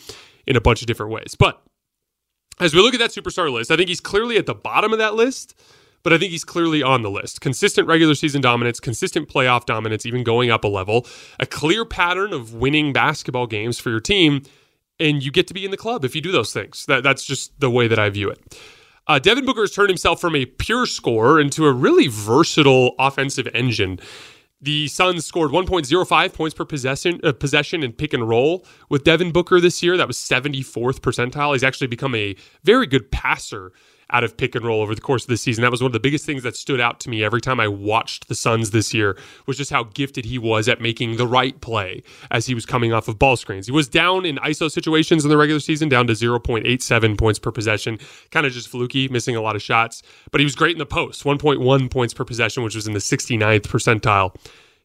in 0.46 0.56
a 0.56 0.62
bunch 0.62 0.82
of 0.82 0.88
different 0.88 1.12
ways. 1.12 1.36
But 1.38 1.62
as 2.60 2.74
we 2.74 2.82
look 2.82 2.94
at 2.94 3.00
that 3.00 3.12
superstar 3.12 3.52
list, 3.52 3.72
I 3.72 3.76
think 3.76 3.90
he's 3.90 4.00
clearly 4.00 4.38
at 4.38 4.46
the 4.46 4.56
bottom 4.56 4.94
of 4.94 5.00
that 5.00 5.16
list, 5.16 5.60
but 6.04 6.14
I 6.14 6.18
think 6.18 6.32
he's 6.32 6.46
clearly 6.46 6.84
on 6.84 7.02
the 7.02 7.10
list. 7.10 7.42
Consistent 7.42 7.88
regular 7.88 8.16
season 8.16 8.42
dominance, 8.42 8.80
consistent 8.80 9.28
playoff 9.28 9.66
dominance, 9.66 10.06
even 10.06 10.24
going 10.24 10.52
up 10.52 10.64
a 10.64 10.68
level, 10.68 11.06
a 11.40 11.46
clear 11.46 11.84
pattern 11.84 12.32
of 12.32 12.54
winning 12.54 12.94
basketball 12.94 13.48
games 13.48 13.80
for 13.80 13.90
your 13.90 14.00
team, 14.00 14.44
and 15.00 15.24
you 15.24 15.32
get 15.32 15.48
to 15.48 15.54
be 15.54 15.66
in 15.66 15.72
the 15.72 15.78
club 15.78 16.06
if 16.06 16.16
you 16.16 16.22
do 16.22 16.32
those 16.32 16.54
things. 16.54 16.86
That, 16.86 17.04
that's 17.04 17.26
just 17.26 17.60
the 17.60 17.70
way 17.70 17.88
that 17.88 18.00
I 18.00 18.10
view 18.10 18.30
it. 18.30 18.58
Uh, 19.08 19.20
Devin 19.20 19.46
Booker 19.46 19.62
has 19.62 19.72
turned 19.72 19.90
himself 19.90 20.20
from 20.20 20.36
a 20.36 20.46
pure 20.46 20.86
scorer 20.86 21.40
into 21.40 21.66
a 21.66 21.72
really 21.72 22.08
versatile 22.08 22.96
offensive 22.98 23.48
engine. 23.54 24.00
The 24.62 24.88
Suns 24.88 25.26
scored 25.26 25.52
1.05 25.52 26.34
points 26.34 26.56
per 26.56 26.66
possession 26.66 27.20
uh, 27.24 27.34
possession 27.34 27.84
in 27.84 27.92
pick 27.94 28.14
and 28.14 28.28
roll 28.28 28.66
with 28.90 29.04
Devin 29.04 29.32
Booker 29.32 29.60
this 29.60 29.84
year. 29.84 29.96
That 29.96 30.08
was 30.08 30.18
74th 30.18 31.02
percentile. 31.02 31.54
He's 31.54 31.64
actually 31.64 31.88
become 31.88 32.16
a 32.16 32.36
very 32.64 32.88
good 32.88 33.12
passer 33.12 33.72
out 34.12 34.24
of 34.24 34.38
pick 34.38 34.56
and 34.56 34.66
roll 34.66 34.82
over 34.82 34.96
the 34.96 35.02
course 35.02 35.24
of 35.24 35.30
the 35.30 35.38
season. 35.38 35.62
That 35.62 35.72
was 35.72 35.82
one 35.82 35.90
of 35.90 35.94
the 35.94 36.00
biggest 36.00 36.26
things 36.26 36.44
that 36.44 36.56
stood 36.56 36.80
out 36.80 37.00
to 37.02 37.10
me 37.10 37.24
every 37.24 37.42
time 37.42 37.60
I 37.60 37.68
watched 37.68 38.28
the 38.28 38.36
Suns 38.36 38.72
this 38.72 38.94
year 38.94 39.18
was 39.46 39.58
just 39.58 39.72
how 39.72 39.84
gifted 39.84 40.26
he 40.26 40.38
was 40.38 40.68
at 40.68 40.82
making 40.82 41.18
the 41.18 41.28
right 41.28 41.60
play 41.62 42.04
as 42.32 42.46
he 42.46 42.54
was 42.54 42.66
coming 42.66 42.94
off 42.94 43.08
of 43.08 43.20
ball 43.20 43.36
screens. 43.36 43.66
He 43.66 43.72
was 43.72 43.88
down 43.88 44.26
in 44.26 44.38
ISO 44.38 44.70
situations 44.72 45.24
in 45.24 45.30
the 45.30 45.38
regular 45.38 45.60
season, 45.60 45.90
down 45.90 46.08
to 46.08 46.14
0.87 46.14 47.18
points 47.18 47.40
per 47.40 47.52
possession, 47.52 48.00
kind 48.32 48.46
of 48.46 48.54
just 48.54 48.68
fluky, 48.68 49.08
missing 49.08 49.36
a 49.36 49.42
lot 49.42 49.56
of 49.56 49.62
shots, 49.62 50.04
but 50.32 50.40
he 50.40 50.46
was 50.46 50.56
great 50.56 50.74
in 50.74 50.80
the 50.80 50.86
post, 50.86 51.24
1.1 51.24 51.92
points 51.92 52.14
per 52.14 52.26
possession, 52.26 52.64
which 52.64 52.76
was 52.76 52.88
in 52.88 52.94
the 52.94 53.00
69th 53.00 53.62
percentile. 53.62 54.36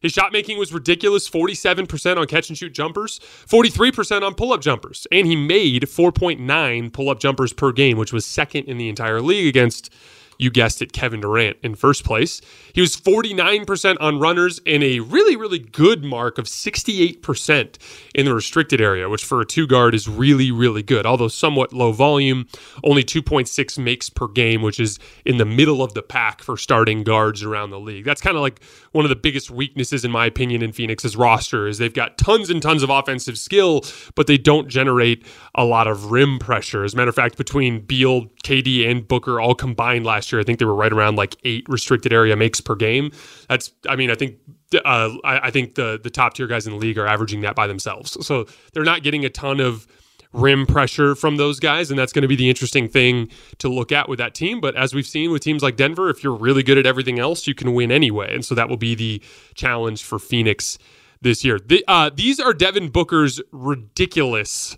His 0.01 0.11
shot 0.11 0.33
making 0.33 0.57
was 0.57 0.73
ridiculous 0.73 1.29
47% 1.29 2.17
on 2.17 2.27
catch 2.27 2.49
and 2.49 2.57
shoot 2.57 2.73
jumpers, 2.73 3.19
43% 3.47 4.23
on 4.23 4.33
pull 4.33 4.51
up 4.51 4.61
jumpers, 4.61 5.05
and 5.11 5.27
he 5.27 5.35
made 5.35 5.83
4.9 5.83 6.91
pull 6.91 7.09
up 7.09 7.19
jumpers 7.19 7.53
per 7.53 7.71
game, 7.71 7.97
which 7.97 8.11
was 8.11 8.25
second 8.25 8.65
in 8.65 8.77
the 8.77 8.89
entire 8.89 9.21
league 9.21 9.47
against 9.47 9.93
you 10.41 10.49
guessed 10.49 10.81
it, 10.81 10.91
Kevin 10.91 11.21
Durant 11.21 11.57
in 11.61 11.75
first 11.75 12.03
place. 12.03 12.41
He 12.73 12.81
was 12.81 12.97
49% 12.97 13.97
on 13.99 14.19
runners 14.19 14.59
and 14.65 14.83
a 14.83 14.99
really, 14.99 15.35
really 15.35 15.59
good 15.59 16.03
mark 16.03 16.39
of 16.39 16.45
68% 16.45 17.77
in 18.15 18.25
the 18.25 18.33
restricted 18.33 18.81
area, 18.81 19.07
which 19.07 19.23
for 19.23 19.41
a 19.41 19.45
two 19.45 19.67
guard 19.67 19.93
is 19.93 20.07
really, 20.09 20.51
really 20.51 20.81
good. 20.81 21.05
Although 21.05 21.27
somewhat 21.27 21.73
low 21.73 21.91
volume, 21.91 22.47
only 22.83 23.03
2.6 23.03 23.77
makes 23.77 24.09
per 24.09 24.27
game, 24.27 24.63
which 24.63 24.79
is 24.79 24.97
in 25.25 25.37
the 25.37 25.45
middle 25.45 25.83
of 25.83 25.93
the 25.93 26.01
pack 26.01 26.41
for 26.41 26.57
starting 26.57 27.03
guards 27.03 27.43
around 27.43 27.69
the 27.69 27.79
league. 27.79 28.05
That's 28.05 28.21
kind 28.21 28.35
of 28.35 28.41
like 28.41 28.63
one 28.93 29.05
of 29.05 29.09
the 29.09 29.15
biggest 29.15 29.51
weaknesses, 29.51 30.03
in 30.03 30.09
my 30.09 30.25
opinion, 30.25 30.63
in 30.63 30.71
Phoenix's 30.71 31.15
roster 31.15 31.67
is 31.67 31.77
they've 31.77 31.93
got 31.93 32.17
tons 32.17 32.49
and 32.49 32.63
tons 32.63 32.81
of 32.81 32.89
offensive 32.89 33.37
skill, 33.37 33.85
but 34.15 34.25
they 34.25 34.39
don't 34.39 34.67
generate 34.69 35.23
a 35.53 35.65
lot 35.65 35.85
of 35.85 36.11
rim 36.11 36.39
pressure. 36.39 36.83
As 36.83 36.95
a 36.95 36.97
matter 36.97 37.09
of 37.09 37.15
fact, 37.15 37.37
between 37.37 37.81
Beal, 37.81 38.25
KD, 38.43 38.89
and 38.89 39.07
Booker 39.07 39.39
all 39.39 39.53
combined 39.53 40.03
last 40.03 40.30
year. 40.31 40.41
I 40.41 40.43
think 40.43 40.59
they 40.59 40.65
were 40.65 40.75
right 40.75 40.91
around 40.91 41.15
like 41.15 41.35
eight 41.43 41.65
restricted 41.67 42.13
area 42.13 42.35
makes 42.35 42.61
per 42.61 42.75
game. 42.75 43.11
That's, 43.49 43.71
I 43.87 43.95
mean, 43.95 44.11
I 44.11 44.15
think, 44.15 44.37
uh, 44.73 45.09
I, 45.23 45.47
I 45.47 45.51
think 45.51 45.75
the 45.75 45.99
the 46.01 46.09
top 46.09 46.33
tier 46.33 46.47
guys 46.47 46.65
in 46.65 46.73
the 46.73 46.79
league 46.79 46.97
are 46.97 47.07
averaging 47.07 47.41
that 47.41 47.55
by 47.55 47.67
themselves. 47.67 48.17
So 48.25 48.45
they're 48.73 48.83
not 48.83 49.03
getting 49.03 49.25
a 49.25 49.29
ton 49.29 49.59
of 49.59 49.85
rim 50.33 50.65
pressure 50.65 51.13
from 51.13 51.37
those 51.37 51.59
guys, 51.59 51.89
and 51.89 51.99
that's 51.99 52.13
going 52.13 52.21
to 52.21 52.27
be 52.27 52.37
the 52.37 52.49
interesting 52.49 52.87
thing 52.87 53.29
to 53.57 53.67
look 53.67 53.91
at 53.91 54.07
with 54.07 54.19
that 54.19 54.33
team. 54.33 54.61
But 54.61 54.75
as 54.75 54.93
we've 54.93 55.05
seen 55.05 55.31
with 55.31 55.41
teams 55.41 55.61
like 55.61 55.75
Denver, 55.75 56.09
if 56.09 56.23
you're 56.23 56.35
really 56.35 56.63
good 56.63 56.77
at 56.77 56.85
everything 56.85 57.19
else, 57.19 57.47
you 57.47 57.53
can 57.53 57.73
win 57.73 57.91
anyway, 57.91 58.33
and 58.33 58.45
so 58.45 58.55
that 58.55 58.69
will 58.69 58.77
be 58.77 58.95
the 58.95 59.21
challenge 59.55 60.03
for 60.03 60.19
Phoenix 60.19 60.77
this 61.21 61.43
year. 61.43 61.59
The, 61.59 61.83
uh, 61.87 62.09
these 62.13 62.39
are 62.39 62.53
Devin 62.53 62.89
Booker's 62.89 63.41
ridiculous 63.51 64.77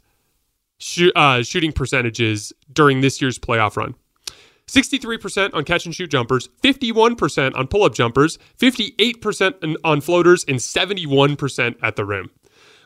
uh, 1.15 1.43
shooting 1.43 1.71
percentages 1.71 2.51
during 2.71 3.01
this 3.01 3.21
year's 3.21 3.39
playoff 3.39 3.77
run. 3.77 3.95
63% 4.67 5.53
on 5.53 5.63
catch 5.63 5.85
and 5.85 5.93
shoot 5.93 6.09
jumpers, 6.09 6.49
51% 6.63 7.55
on 7.55 7.67
pull 7.67 7.83
up 7.83 7.93
jumpers, 7.93 8.37
58% 8.57 9.75
on 9.83 10.01
floaters, 10.01 10.45
and 10.47 10.57
71% 10.57 11.75
at 11.81 11.95
the 11.95 12.05
rim. 12.05 12.29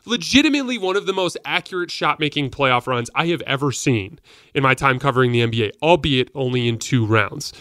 Legitimately 0.04 0.78
one 0.78 0.96
of 0.96 1.06
the 1.06 1.12
most 1.12 1.36
accurate 1.44 1.90
shot 1.90 2.18
making 2.18 2.50
playoff 2.50 2.86
runs 2.86 3.10
I 3.14 3.26
have 3.26 3.42
ever 3.42 3.72
seen 3.72 4.18
in 4.54 4.62
my 4.62 4.74
time 4.74 4.98
covering 4.98 5.32
the 5.32 5.46
NBA, 5.46 5.72
albeit 5.82 6.30
only 6.34 6.66
in 6.66 6.78
two 6.78 7.04
rounds. 7.04 7.52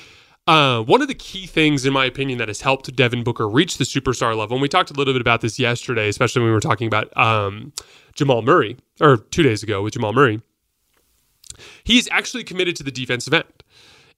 Uh, 0.48 0.82
one 0.82 1.02
of 1.02 1.10
the 1.10 1.14
key 1.14 1.46
things, 1.46 1.86
in 1.86 1.92
my 1.92 2.06
opinion, 2.06 2.38
that 2.40 2.48
has 2.48 2.62
helped 2.62 2.96
Devin 2.96 3.22
Booker 3.22 3.50
reach 3.50 3.78
the 3.78 3.84
superstar 3.84 4.36
level, 4.36 4.56
and 4.56 4.62
we 4.62 4.70
talked 4.70 4.90
a 4.90 4.94
little 4.94 5.14
bit 5.14 5.20
about 5.20 5.42
this 5.42 5.60
yesterday, 5.60 6.08
especially 6.08 6.42
when 6.42 6.50
we 6.50 6.54
were 6.54 6.62
talking 6.62 6.88
about 6.88 7.16
um, 7.18 7.74
Jamal 8.16 8.42
Murray, 8.42 8.78
or 9.02 9.18
two 9.18 9.44
days 9.44 9.62
ago 9.62 9.84
with 9.84 9.94
Jamal 9.94 10.14
Murray, 10.14 10.42
he's 11.84 12.08
actually 12.12 12.46
committed 12.46 12.78
to 12.78 12.84
the 12.84 12.92
defensive 12.92 13.34
end. 13.34 13.44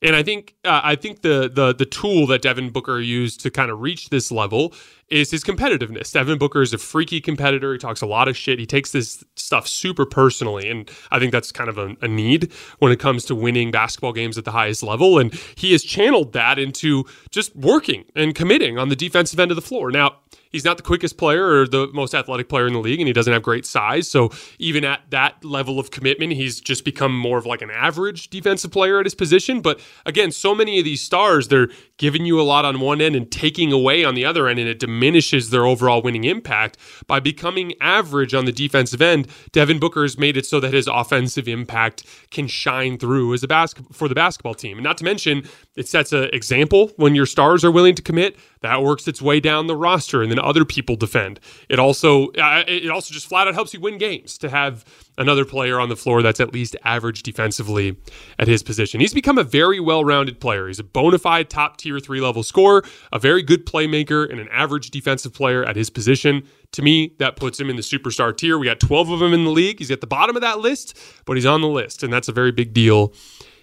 And 0.01 0.15
I 0.15 0.23
think 0.23 0.55
uh, 0.63 0.81
I 0.83 0.95
think 0.95 1.21
the 1.21 1.49
the 1.53 1.73
the 1.73 1.85
tool 1.85 2.25
that 2.27 2.41
Devin 2.41 2.69
Booker 2.69 2.99
used 2.99 3.41
to 3.41 3.51
kind 3.51 3.69
of 3.69 3.81
reach 3.81 4.09
this 4.09 4.31
level 4.31 4.73
is 5.09 5.31
his 5.31 5.43
competitiveness. 5.43 6.11
Devin 6.11 6.37
Booker 6.37 6.61
is 6.61 6.73
a 6.73 6.77
freaky 6.77 7.19
competitor. 7.21 7.73
He 7.73 7.79
talks 7.79 8.01
a 8.01 8.05
lot 8.05 8.27
of 8.27 8.37
shit. 8.37 8.59
He 8.59 8.65
takes 8.65 8.91
this 8.91 9.23
stuff 9.35 9.67
super 9.67 10.05
personally, 10.05 10.69
and 10.69 10.89
I 11.11 11.19
think 11.19 11.31
that's 11.31 11.51
kind 11.51 11.69
of 11.69 11.77
a, 11.77 11.95
a 12.01 12.07
need 12.07 12.51
when 12.79 12.91
it 12.91 12.99
comes 12.99 13.25
to 13.25 13.35
winning 13.35 13.71
basketball 13.71 14.13
games 14.13 14.37
at 14.37 14.45
the 14.45 14.51
highest 14.51 14.83
level. 14.83 15.19
And 15.19 15.33
he 15.55 15.71
has 15.71 15.83
channeled 15.83 16.33
that 16.33 16.59
into 16.59 17.05
just 17.31 17.55
working 17.55 18.05
and 18.15 18.35
committing 18.35 18.77
on 18.77 18.89
the 18.89 18.95
defensive 18.95 19.39
end 19.39 19.51
of 19.51 19.55
the 19.55 19.61
floor. 19.61 19.91
Now 19.91 20.17
he's 20.49 20.65
not 20.65 20.77
the 20.77 20.83
quickest 20.83 21.17
player 21.17 21.61
or 21.61 21.67
the 21.67 21.87
most 21.93 22.13
athletic 22.13 22.49
player 22.49 22.67
in 22.67 22.73
the 22.73 22.79
league, 22.79 22.99
and 22.99 23.07
he 23.07 23.13
doesn't 23.13 23.31
have 23.31 23.43
great 23.43 23.65
size. 23.65 24.09
So 24.09 24.31
even 24.57 24.83
at 24.83 25.01
that 25.09 25.43
level 25.43 25.79
of 25.79 25.91
commitment, 25.91 26.33
he's 26.33 26.59
just 26.59 26.83
become 26.83 27.15
more 27.15 27.37
of 27.37 27.45
like 27.45 27.61
an 27.61 27.71
average 27.71 28.29
defensive 28.29 28.71
player 28.71 28.99
at 28.99 29.05
his 29.05 29.15
position. 29.15 29.61
But 29.61 29.79
again, 30.05 30.31
so 30.31 30.53
many 30.53 30.79
of 30.79 30.85
these 30.85 31.01
stars, 31.01 31.47
they're 31.47 31.69
giving 31.97 32.25
you 32.25 32.39
a 32.39 32.43
lot 32.43 32.65
on 32.65 32.79
one 32.79 33.01
end 33.01 33.15
and 33.15 33.31
taking 33.31 33.71
away 33.71 34.03
on 34.03 34.15
the 34.15 34.25
other 34.25 34.47
end, 34.47 34.59
and 34.59 34.67
it 34.67 34.79
diminishes 34.99 35.49
their 35.49 35.65
overall 35.65 36.01
winning 36.01 36.25
impact. 36.25 36.77
By 37.07 37.19
becoming 37.21 37.73
average 37.79 38.33
on 38.33 38.45
the 38.45 38.51
defensive 38.51 39.01
end, 39.01 39.27
Devin 39.53 39.79
Booker 39.79 40.01
has 40.01 40.17
made 40.17 40.35
it 40.35 40.45
so 40.45 40.59
that 40.59 40.73
his 40.73 40.87
offensive 40.87 41.47
impact 41.47 42.03
can 42.31 42.47
shine 42.47 42.97
through 42.97 43.33
as 43.33 43.41
a 43.41 43.47
basket 43.47 43.85
for 43.93 44.09
the 44.09 44.15
basketball 44.15 44.53
team. 44.53 44.77
And 44.77 44.83
not 44.83 44.97
to 44.97 45.05
mention, 45.05 45.43
it 45.79 45.87
sets 45.87 46.11
an 46.11 46.29
example 46.33 46.91
when 46.97 47.15
your 47.15 47.25
stars 47.25 47.63
are 47.63 47.71
willing 47.71 47.95
to 47.95 48.01
commit. 48.01 48.35
That 48.59 48.83
works 48.83 49.07
its 49.07 49.21
way 49.21 49.39
down 49.39 49.67
the 49.67 49.77
roster, 49.77 50.21
and 50.21 50.29
then 50.29 50.37
other 50.37 50.65
people 50.65 50.97
defend. 50.97 51.39
It 51.69 51.79
also 51.79 52.27
uh, 52.31 52.65
it 52.67 52.89
also 52.89 53.13
just 53.13 53.27
flat 53.27 53.47
out 53.47 53.53
helps 53.53 53.73
you 53.73 53.79
win 53.79 53.97
games 53.97 54.37
to 54.39 54.49
have 54.49 54.83
another 55.17 55.45
player 55.45 55.79
on 55.79 55.87
the 55.87 55.95
floor 55.95 56.21
that's 56.21 56.41
at 56.41 56.53
least 56.53 56.75
average 56.83 57.23
defensively 57.23 57.95
at 58.37 58.49
his 58.49 58.61
position. 58.61 58.99
He's 58.99 59.13
become 59.13 59.37
a 59.37 59.43
very 59.43 59.79
well-rounded 59.79 60.41
player. 60.41 60.67
He's 60.67 60.79
a 60.79 60.83
bona 60.83 61.17
fide 61.17 61.49
top 61.49 61.77
tier 61.77 61.97
three 62.01 62.19
level 62.19 62.43
scorer, 62.43 62.83
a 63.13 63.19
very 63.19 63.41
good 63.41 63.65
playmaker, 63.65 64.29
and 64.29 64.41
an 64.41 64.49
average 64.51 64.91
defensive 64.91 65.33
player 65.33 65.63
at 65.63 65.77
his 65.77 65.89
position. 65.89 66.43
To 66.73 66.81
me, 66.81 67.15
that 67.19 67.37
puts 67.37 67.57
him 67.57 67.69
in 67.69 67.77
the 67.77 67.81
superstar 67.81 68.35
tier. 68.35 68.59
We 68.59 68.65
got 68.65 68.81
12 68.81 69.11
of 69.11 69.19
them 69.19 69.33
in 69.33 69.45
the 69.45 69.49
league. 69.49 69.79
He's 69.79 69.91
at 69.91 70.01
the 70.01 70.07
bottom 70.07 70.35
of 70.35 70.41
that 70.41 70.59
list, 70.59 70.99
but 71.23 71.37
he's 71.37 71.45
on 71.45 71.61
the 71.61 71.69
list, 71.69 72.03
and 72.03 72.11
that's 72.11 72.27
a 72.27 72.33
very 72.33 72.51
big 72.51 72.73
deal, 72.73 73.13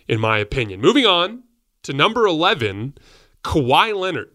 in 0.08 0.18
my 0.18 0.38
opinion. 0.38 0.80
Moving 0.80 1.04
on 1.04 1.42
to 1.86 1.92
number 1.92 2.26
11, 2.26 2.98
Kawhi 3.42 3.96
Leonard. 3.96 4.30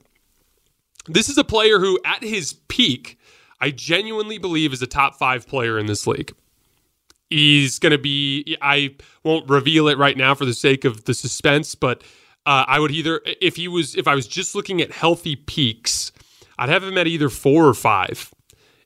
This 1.08 1.29
is 1.29 1.38
a 1.38 1.43
player 1.43 1.79
who, 1.79 2.00
at 2.05 2.24
his 2.24 2.53
peak, 2.53 3.20
I 3.60 3.72
genuinely 3.72 4.38
believe 4.38 4.74
is 4.74 4.81
a 4.81 4.88
top 4.88 5.15
five 5.15 5.48
player 5.48 5.77
in 5.77 5.86
this 5.86 6.08
league. 6.08 6.34
He's 7.29 7.79
going 7.79 7.91
to 7.91 7.98
be, 7.98 8.58
I 8.62 8.96
won't 9.24 9.50
reveal 9.50 9.88
it 9.88 9.98
right 9.98 10.17
now 10.17 10.36
for 10.36 10.46
the 10.46 10.53
sake 10.53 10.84
of 10.84 11.05
the 11.05 11.13
suspense, 11.13 11.75
but 11.75 12.03
uh, 12.46 12.65
I 12.67 12.79
would 12.79 12.91
either, 12.91 13.22
if 13.39 13.55
he 13.55 13.67
was, 13.67 13.96
if 13.96 14.08
I 14.08 14.15
was 14.15 14.27
just 14.27 14.55
looking 14.55 14.81
at 14.81 14.91
healthy 14.91 15.36
peaks, 15.36 16.12
I'd 16.58 16.70
have 16.70 16.84
him 16.84 16.98
at 16.98 17.08
either 17.08 17.29
four 17.29 17.65
or 17.65 17.74
five 17.74 18.34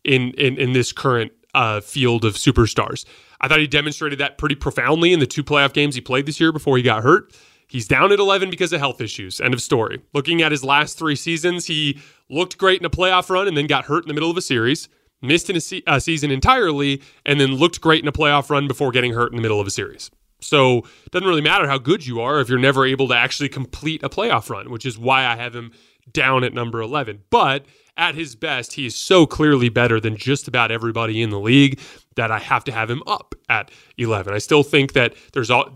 in, 0.04 0.32
in, 0.34 0.58
in 0.58 0.74
this 0.74 0.92
current 0.92 1.32
uh, 1.54 1.82
field 1.82 2.26
of 2.26 2.36
superstars. 2.36 3.06
I 3.42 3.48
thought 3.48 3.60
he 3.60 3.68
demonstrated 3.68 4.20
that 4.20 4.38
pretty 4.38 4.56
profoundly 4.56 5.14
in 5.14 5.20
the 5.20 5.28
two 5.28 5.44
playoff 5.44 5.74
games 5.74 5.96
he 5.96 6.02
played 6.02 6.26
this 6.26 6.40
year 6.40 6.52
before 6.52 6.78
he 6.78 6.84
got 6.84 7.04
hurt. 7.04 7.34
He's 7.68 7.88
down 7.88 8.12
at 8.12 8.20
11 8.20 8.50
because 8.50 8.72
of 8.74 8.80
health 8.80 9.02
issues. 9.02 9.42
End 9.42 9.54
of 9.54 9.62
story. 9.62 10.02
Looking 10.14 10.42
at 10.42 10.52
his 10.52 10.64
last 10.64 10.98
three 10.98 11.16
seasons, 11.16 11.66
he 11.66 12.00
looked 12.30 12.58
great 12.58 12.80
in 12.80 12.86
a 12.86 12.90
playoff 12.90 13.30
run 13.30 13.48
and 13.48 13.58
then 13.58 13.68
got 13.68 13.86
hurt 13.86 14.04
in 14.04 14.08
the 14.08 14.14
middle 14.14 14.32
of 14.32 14.38
a 14.38 14.42
series, 14.42 14.88
missed 15.22 15.50
in 15.50 15.56
a, 15.56 15.62
se- 15.62 15.84
a 15.88 16.00
season 16.00 16.32
entirely, 16.32 17.02
and 17.26 17.40
then 17.40 17.56
looked 17.56 17.82
great 17.82 18.02
in 18.02 18.08
a 18.08 18.12
playoff 18.12 18.50
run 18.50 18.68
before 18.68 18.92
getting 18.92 19.14
hurt 19.14 19.32
in 19.32 19.36
the 19.36 19.42
middle 19.42 19.60
of 19.60 19.68
a 19.68 19.72
series. 19.72 20.12
So 20.42 20.80
it 20.80 21.12
doesn't 21.12 21.28
really 21.28 21.42
matter 21.42 21.68
how 21.68 21.78
good 21.78 22.06
you 22.06 22.22
are 22.22 22.40
if 22.40 22.50
you're 22.50 22.60
never 22.60 22.86
able 22.86 23.08
to 23.08 23.16
actually 23.16 23.50
complete 23.50 24.04
a 24.04 24.10
playoff 24.10 24.50
run, 24.50 24.70
which 24.70 24.86
is 24.86 24.98
why 24.98 25.26
I 25.26 25.36
have 25.36 25.56
him 25.56 25.72
down 26.12 26.44
at 26.44 26.54
number 26.54 26.82
11. 26.82 27.24
But 27.32 27.66
at 27.98 28.16
his 28.16 28.36
best, 28.36 28.74
he 28.74 28.86
is 28.86 28.96
so 28.96 29.26
clearly 29.26 29.70
better 29.70 30.00
than 30.00 30.18
just 30.18 30.48
about 30.48 30.70
everybody 30.70 31.22
in 31.22 31.30
the 31.32 31.40
league 31.40 31.80
that 32.16 32.32
I 32.32 32.40
have 32.40 32.64
to 32.66 32.72
have 32.72 32.90
him 32.90 33.02
up 33.08 33.34
at 33.50 33.72
11. 33.98 34.34
I 34.34 34.38
still 34.38 34.64
think 34.64 34.94
that 34.94 35.16
there's 35.34 35.50
all, 35.50 35.74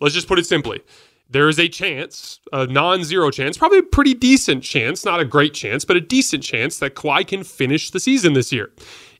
let's 0.00 0.14
just 0.14 0.28
put 0.28 0.38
it 0.38 0.46
simply 0.46 0.80
there 1.30 1.48
is 1.48 1.58
a 1.58 1.68
chance, 1.68 2.40
a 2.52 2.66
non 2.66 3.04
zero 3.04 3.30
chance, 3.30 3.56
probably 3.56 3.78
a 3.78 3.82
pretty 3.84 4.14
decent 4.14 4.64
chance, 4.64 5.04
not 5.04 5.20
a 5.20 5.24
great 5.24 5.54
chance, 5.54 5.84
but 5.84 5.96
a 5.96 6.00
decent 6.00 6.42
chance 6.42 6.78
that 6.78 6.94
Kawhi 6.94 7.26
can 7.26 7.44
finish 7.44 7.90
the 7.90 8.00
season 8.00 8.32
this 8.32 8.52
year. 8.52 8.70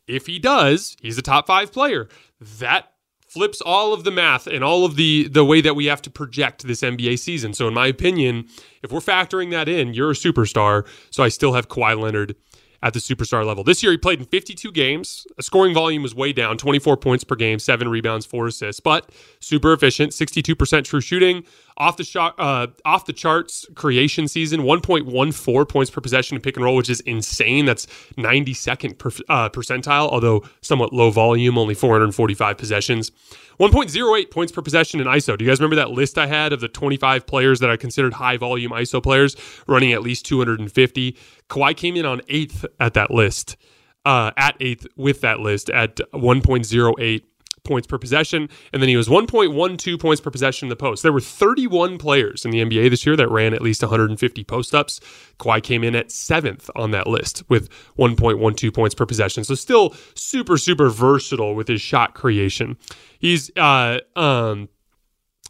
If 0.07 0.27
he 0.27 0.37
does, 0.37 0.97
he's 1.01 1.17
a 1.17 1.21
top 1.21 1.47
five 1.47 1.71
player. 1.71 2.09
That 2.39 2.91
flips 3.27 3.61
all 3.61 3.93
of 3.93 4.03
the 4.03 4.11
math 4.11 4.45
and 4.45 4.61
all 4.61 4.83
of 4.83 4.97
the 4.97 5.29
the 5.29 5.45
way 5.45 5.61
that 5.61 5.73
we 5.73 5.85
have 5.85 6.01
to 6.01 6.09
project 6.09 6.67
this 6.67 6.81
NBA 6.81 7.17
season. 7.17 7.53
So 7.53 7.67
in 7.67 7.73
my 7.73 7.87
opinion, 7.87 8.45
if 8.83 8.91
we're 8.91 8.99
factoring 8.99 9.51
that 9.51 9.69
in, 9.69 9.93
you're 9.93 10.11
a 10.11 10.15
superstar. 10.15 10.85
So 11.11 11.23
I 11.23 11.29
still 11.29 11.53
have 11.53 11.69
Kawhi 11.69 11.97
Leonard 11.97 12.35
at 12.83 12.93
the 12.93 12.99
superstar 12.99 13.45
level. 13.45 13.63
This 13.63 13.83
year, 13.83 13.91
he 13.91 13.97
played 13.97 14.19
in 14.19 14.25
52 14.25 14.71
games. 14.71 15.27
A 15.37 15.43
scoring 15.43 15.73
volume 15.73 16.01
was 16.01 16.15
way 16.15 16.33
down 16.33 16.57
24 16.57 16.97
points 16.97 17.23
per 17.23 17.35
game, 17.35 17.59
seven 17.59 17.87
rebounds, 17.87 18.25
four 18.25 18.47
assists, 18.47 18.79
but 18.79 19.11
super 19.39 19.73
efficient, 19.73 20.13
62% 20.13 20.83
true 20.83 21.01
shooting. 21.01 21.43
Off 21.81 21.97
the 21.97 22.03
shot, 22.03 22.35
uh, 22.37 22.67
off 22.85 23.07
the 23.07 23.13
charts 23.13 23.65
creation 23.73 24.27
season, 24.27 24.61
1.14 24.61 25.67
points 25.67 25.89
per 25.89 25.99
possession 25.99 26.35
in 26.35 26.41
pick 26.41 26.55
and 26.55 26.63
roll, 26.63 26.75
which 26.75 26.91
is 26.91 26.99
insane. 27.01 27.65
That's 27.65 27.87
92nd 28.19 28.99
per, 28.99 29.09
uh, 29.27 29.49
percentile, 29.49 30.07
although 30.07 30.43
somewhat 30.61 30.93
low 30.93 31.09
volume, 31.09 31.57
only 31.57 31.73
445 31.73 32.55
possessions. 32.55 33.11
1.08 33.59 34.29
points 34.29 34.51
per 34.51 34.61
possession 34.61 34.99
in 34.99 35.07
ISO. 35.07 35.35
Do 35.35 35.43
you 35.43 35.49
guys 35.49 35.59
remember 35.59 35.75
that 35.77 35.89
list 35.89 36.19
I 36.19 36.27
had 36.27 36.53
of 36.53 36.59
the 36.59 36.67
25 36.67 37.25
players 37.25 37.59
that 37.61 37.71
I 37.71 37.77
considered 37.77 38.13
high 38.13 38.37
volume 38.37 38.71
ISO 38.73 39.01
players 39.01 39.35
running 39.65 39.91
at 39.91 40.03
least 40.03 40.23
250? 40.27 41.17
Kawhi 41.49 41.75
came 41.75 41.95
in 41.95 42.05
on 42.05 42.21
eighth 42.29 42.63
at 42.79 42.93
that 42.93 43.09
list, 43.09 43.57
uh, 44.05 44.29
at 44.37 44.55
eighth 44.59 44.85
with 44.95 45.21
that 45.21 45.39
list 45.39 45.71
at 45.71 45.95
1.08 46.13 47.23
points 47.63 47.87
per 47.87 47.97
possession, 47.97 48.49
and 48.73 48.81
then 48.81 48.89
he 48.89 48.97
was 48.97 49.07
1.12 49.07 49.99
points 49.99 50.21
per 50.21 50.31
possession 50.31 50.65
in 50.65 50.69
the 50.69 50.75
post. 50.75 51.03
There 51.03 51.13
were 51.13 51.21
31 51.21 51.97
players 51.97 52.45
in 52.45 52.51
the 52.51 52.59
NBA 52.59 52.89
this 52.89 53.05
year 53.05 53.15
that 53.15 53.29
ran 53.29 53.53
at 53.53 53.61
least 53.61 53.81
150 53.81 54.43
post 54.43 54.73
ups. 54.73 54.99
Kawhi 55.39 55.61
came 55.61 55.83
in 55.83 55.95
at 55.95 56.11
seventh 56.11 56.69
on 56.75 56.91
that 56.91 57.07
list 57.07 57.43
with 57.49 57.69
1.12 57.97 58.73
points 58.73 58.95
per 58.95 59.05
possession. 59.05 59.43
So 59.43 59.55
still 59.55 59.95
super 60.15 60.57
super 60.57 60.89
versatile 60.89 61.55
with 61.55 61.67
his 61.67 61.81
shot 61.81 62.13
creation. 62.13 62.77
He's 63.19 63.51
uh 63.57 63.99
um 64.15 64.69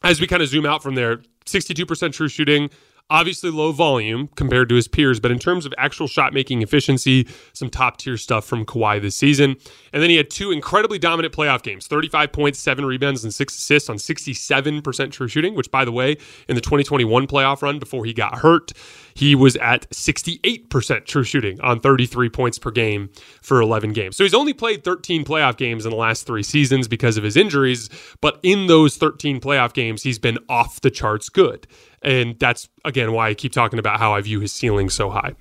as 0.03 0.19
we 0.19 0.27
kind 0.27 0.41
of 0.41 0.49
zoom 0.49 0.65
out 0.65 0.81
from 0.81 0.95
there, 0.95 1.21
62% 1.45 2.13
true 2.13 2.27
shooting, 2.27 2.69
obviously 3.11 3.51
low 3.51 3.73
volume 3.73 4.29
compared 4.35 4.69
to 4.69 4.75
his 4.75 4.87
peers, 4.87 5.19
but 5.19 5.29
in 5.29 5.37
terms 5.37 5.65
of 5.65 5.73
actual 5.77 6.07
shot 6.07 6.33
making 6.33 6.61
efficiency, 6.61 7.27
some 7.53 7.69
top 7.69 7.97
tier 7.97 8.17
stuff 8.17 8.45
from 8.45 8.65
Kawhi 8.65 9.01
this 9.01 9.15
season. 9.15 9.57
And 9.93 10.01
then 10.01 10.09
he 10.09 10.15
had 10.15 10.29
two 10.29 10.49
incredibly 10.49 10.97
dominant 10.97 11.33
playoff 11.33 11.61
games 11.61 11.85
35 11.85 12.31
points, 12.31 12.57
seven 12.57 12.85
rebounds, 12.85 13.23
and 13.23 13.33
six 13.33 13.55
assists 13.55 13.89
on 13.89 13.97
67% 13.97 15.11
true 15.11 15.27
shooting, 15.27 15.53
which, 15.53 15.69
by 15.69 15.83
the 15.85 15.91
way, 15.91 16.17
in 16.47 16.55
the 16.55 16.61
2021 16.61 17.27
playoff 17.27 17.61
run 17.61 17.77
before 17.77 18.05
he 18.05 18.13
got 18.13 18.39
hurt, 18.39 18.71
he 19.13 19.35
was 19.35 19.55
at 19.57 19.89
68% 19.91 21.05
true 21.05 21.23
shooting 21.23 21.59
on 21.61 21.79
33 21.79 22.29
points 22.29 22.57
per 22.57 22.71
game 22.71 23.09
for 23.41 23.61
11 23.61 23.93
games. 23.93 24.17
So 24.17 24.23
he's 24.23 24.33
only 24.33 24.53
played 24.53 24.83
13 24.83 25.23
playoff 25.23 25.57
games 25.57 25.85
in 25.85 25.91
the 25.91 25.97
last 25.97 26.25
three 26.25 26.43
seasons 26.43 26.87
because 26.87 27.17
of 27.17 27.23
his 27.23 27.37
injuries, 27.37 27.89
but 28.21 28.39
in 28.43 28.67
those 28.67 28.97
13 28.97 29.39
playoff 29.39 29.73
games, 29.73 30.03
he's 30.03 30.19
been 30.19 30.39
off 30.49 30.81
the 30.81 30.91
charts 30.91 31.29
good. 31.29 31.67
And 32.01 32.37
that's, 32.39 32.69
again, 32.83 33.11
why 33.13 33.29
I 33.29 33.33
keep 33.33 33.51
talking 33.51 33.79
about 33.79 33.99
how 33.99 34.13
I 34.13 34.21
view 34.21 34.39
his 34.39 34.51
ceiling 34.51 34.89
so 34.89 35.09
high. 35.09 35.35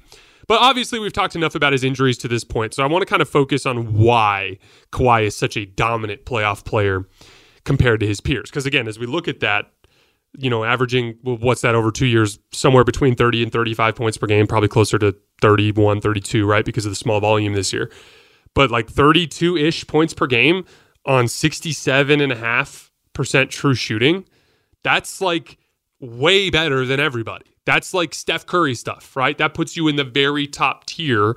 But 0.46 0.60
obviously, 0.60 0.98
we've 0.98 1.12
talked 1.12 1.36
enough 1.36 1.54
about 1.54 1.72
his 1.72 1.84
injuries 1.84 2.18
to 2.18 2.28
this 2.28 2.42
point. 2.42 2.74
So 2.74 2.82
I 2.82 2.86
want 2.86 3.02
to 3.02 3.06
kind 3.06 3.22
of 3.22 3.28
focus 3.28 3.66
on 3.66 3.94
why 3.94 4.58
Kawhi 4.90 5.26
is 5.26 5.36
such 5.36 5.56
a 5.56 5.64
dominant 5.64 6.24
playoff 6.24 6.64
player 6.64 7.06
compared 7.64 8.00
to 8.00 8.06
his 8.06 8.20
peers. 8.20 8.50
Because 8.50 8.66
again, 8.66 8.88
as 8.88 8.98
we 8.98 9.06
look 9.06 9.28
at 9.28 9.38
that, 9.40 9.70
you 10.38 10.50
know, 10.50 10.64
averaging, 10.64 11.16
what's 11.22 11.62
that 11.62 11.74
over 11.74 11.90
two 11.90 12.06
years? 12.06 12.38
Somewhere 12.52 12.84
between 12.84 13.14
30 13.14 13.42
and 13.42 13.52
35 13.52 13.96
points 13.96 14.16
per 14.16 14.26
game, 14.26 14.46
probably 14.46 14.68
closer 14.68 14.98
to 14.98 15.14
31, 15.40 16.00
32, 16.00 16.46
right? 16.46 16.64
Because 16.64 16.86
of 16.86 16.92
the 16.92 16.96
small 16.96 17.20
volume 17.20 17.52
this 17.54 17.72
year. 17.72 17.90
But 18.54 18.70
like 18.70 18.88
32 18.88 19.56
ish 19.56 19.84
points 19.86 20.14
per 20.14 20.26
game 20.26 20.64
on 21.06 21.26
67.5% 21.26 23.50
true 23.50 23.74
shooting, 23.74 24.24
that's 24.82 25.20
like 25.20 25.58
way 26.00 26.50
better 26.50 26.84
than 26.86 27.00
everybody. 27.00 27.46
That's 27.66 27.92
like 27.94 28.14
Steph 28.14 28.46
Curry 28.46 28.74
stuff, 28.74 29.16
right? 29.16 29.36
That 29.38 29.54
puts 29.54 29.76
you 29.76 29.88
in 29.88 29.96
the 29.96 30.04
very 30.04 30.46
top 30.46 30.86
tier 30.86 31.36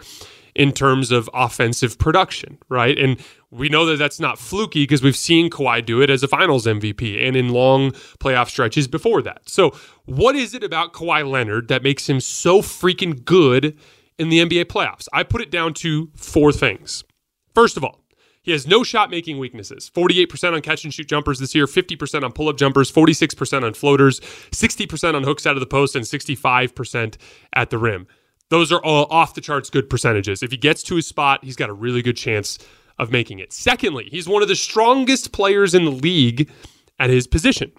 in 0.56 0.72
terms 0.72 1.12
of 1.12 1.30
offensive 1.34 1.98
production, 1.98 2.60
right? 2.70 2.98
And 2.98 3.20
we 3.54 3.70
know 3.70 3.86
that 3.86 3.98
that's 3.98 4.20
not 4.20 4.40
fluky 4.40 4.84
because 4.84 5.04
we've 5.04 5.16
seen 5.16 5.50
Kawhi 5.50 5.86
do 5.86 6.02
it 6.02 6.10
as 6.10 6.24
a 6.24 6.28
finals 6.28 6.66
MVP 6.66 7.26
and 7.26 7.36
in 7.36 7.50
long 7.50 7.92
playoff 8.20 8.50
stretches 8.50 8.88
before 8.88 9.22
that. 9.22 9.48
So, 9.48 9.76
what 10.06 10.36
is 10.36 10.54
it 10.54 10.64
about 10.64 10.94
Kawhi 10.94 11.30
Leonard 11.30 11.68
that 11.68 11.84
makes 11.84 12.10
him 12.10 12.20
so 12.20 12.62
freaking 12.62 13.24
good 13.24 13.78
in 14.18 14.30
the 14.30 14.40
NBA 14.40 14.66
playoffs? 14.66 15.08
I 15.14 15.24
put 15.24 15.42
it 15.42 15.52
down 15.52 15.74
to 15.76 16.10
four 16.16 16.52
things. 16.52 17.04
First 17.54 17.78
of 17.78 17.84
all, 17.84 18.04
he 18.42 18.52
has 18.52 18.68
no 18.68 18.84
shot 18.84 19.10
making 19.10 19.38
weaknesses. 19.40 19.90
48% 19.96 20.54
on 20.54 20.62
catch 20.62 20.84
and 20.84 20.94
shoot 20.94 21.08
jumpers 21.08 21.40
this 21.40 21.56
year, 21.56 21.66
50% 21.66 22.24
on 22.24 22.34
pull 22.34 22.50
up 22.50 22.58
jumpers, 22.58 22.92
46% 22.92 23.64
on 23.64 23.74
floaters, 23.74 24.20
60% 24.20 25.16
on 25.16 25.24
hooks 25.24 25.46
out 25.46 25.56
of 25.56 25.62
the 25.62 25.66
post, 25.66 25.96
and 25.96 26.04
65% 26.04 27.18
at 27.54 27.70
the 27.70 27.78
rim. 27.78 28.08
Those 28.50 28.72
are 28.72 28.84
all 28.84 29.06
off 29.10 29.34
the 29.34 29.42
charts 29.42 29.70
good 29.70 29.90
percentages. 29.90 30.44
If 30.44 30.52
he 30.52 30.58
gets 30.58 30.84
to 30.84 30.96
his 30.96 31.08
spot, 31.08 31.44
he's 31.44 31.56
got 31.56 31.70
a 31.70 31.74
really 31.74 32.02
good 32.02 32.18
chance 32.18 32.60
of 33.00 33.12
making 33.12 33.40
it. 33.40 33.54
Secondly, 33.54 34.08
he's 34.12 34.28
one 34.28 34.42
of 34.42 34.48
the 34.48 34.56
strongest 34.56 35.32
players 35.32 35.74
in 35.74 35.86
the 35.86 35.92
league 35.92 36.50
at 37.00 37.10
his 37.10 37.28
position. 37.28 37.72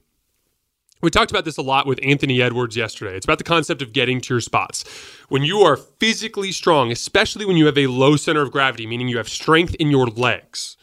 We 1.02 1.10
talked 1.10 1.30
about 1.30 1.44
this 1.44 1.58
a 1.58 1.62
lot 1.62 1.86
with 1.86 2.00
Anthony 2.02 2.40
Edwards 2.40 2.76
yesterday. 2.76 3.14
It's 3.14 3.26
about 3.26 3.36
the 3.36 3.44
concept 3.44 3.82
of 3.82 3.92
getting 3.92 4.22
to 4.22 4.34
your 4.34 4.40
spots. 4.40 4.84
When 5.28 5.42
you 5.42 5.60
are 5.60 5.76
physically 5.76 6.50
strong, 6.50 6.90
especially 6.90 7.44
when 7.44 7.58
you 7.58 7.66
have 7.66 7.76
a 7.76 7.88
low 7.88 8.16
center 8.16 8.40
of 8.40 8.50
gravity, 8.50 8.86
meaning 8.86 9.08
you 9.08 9.18
have 9.18 9.28
strength 9.28 9.74
in 9.74 9.90
your 9.90 10.06
legs, 10.06 10.78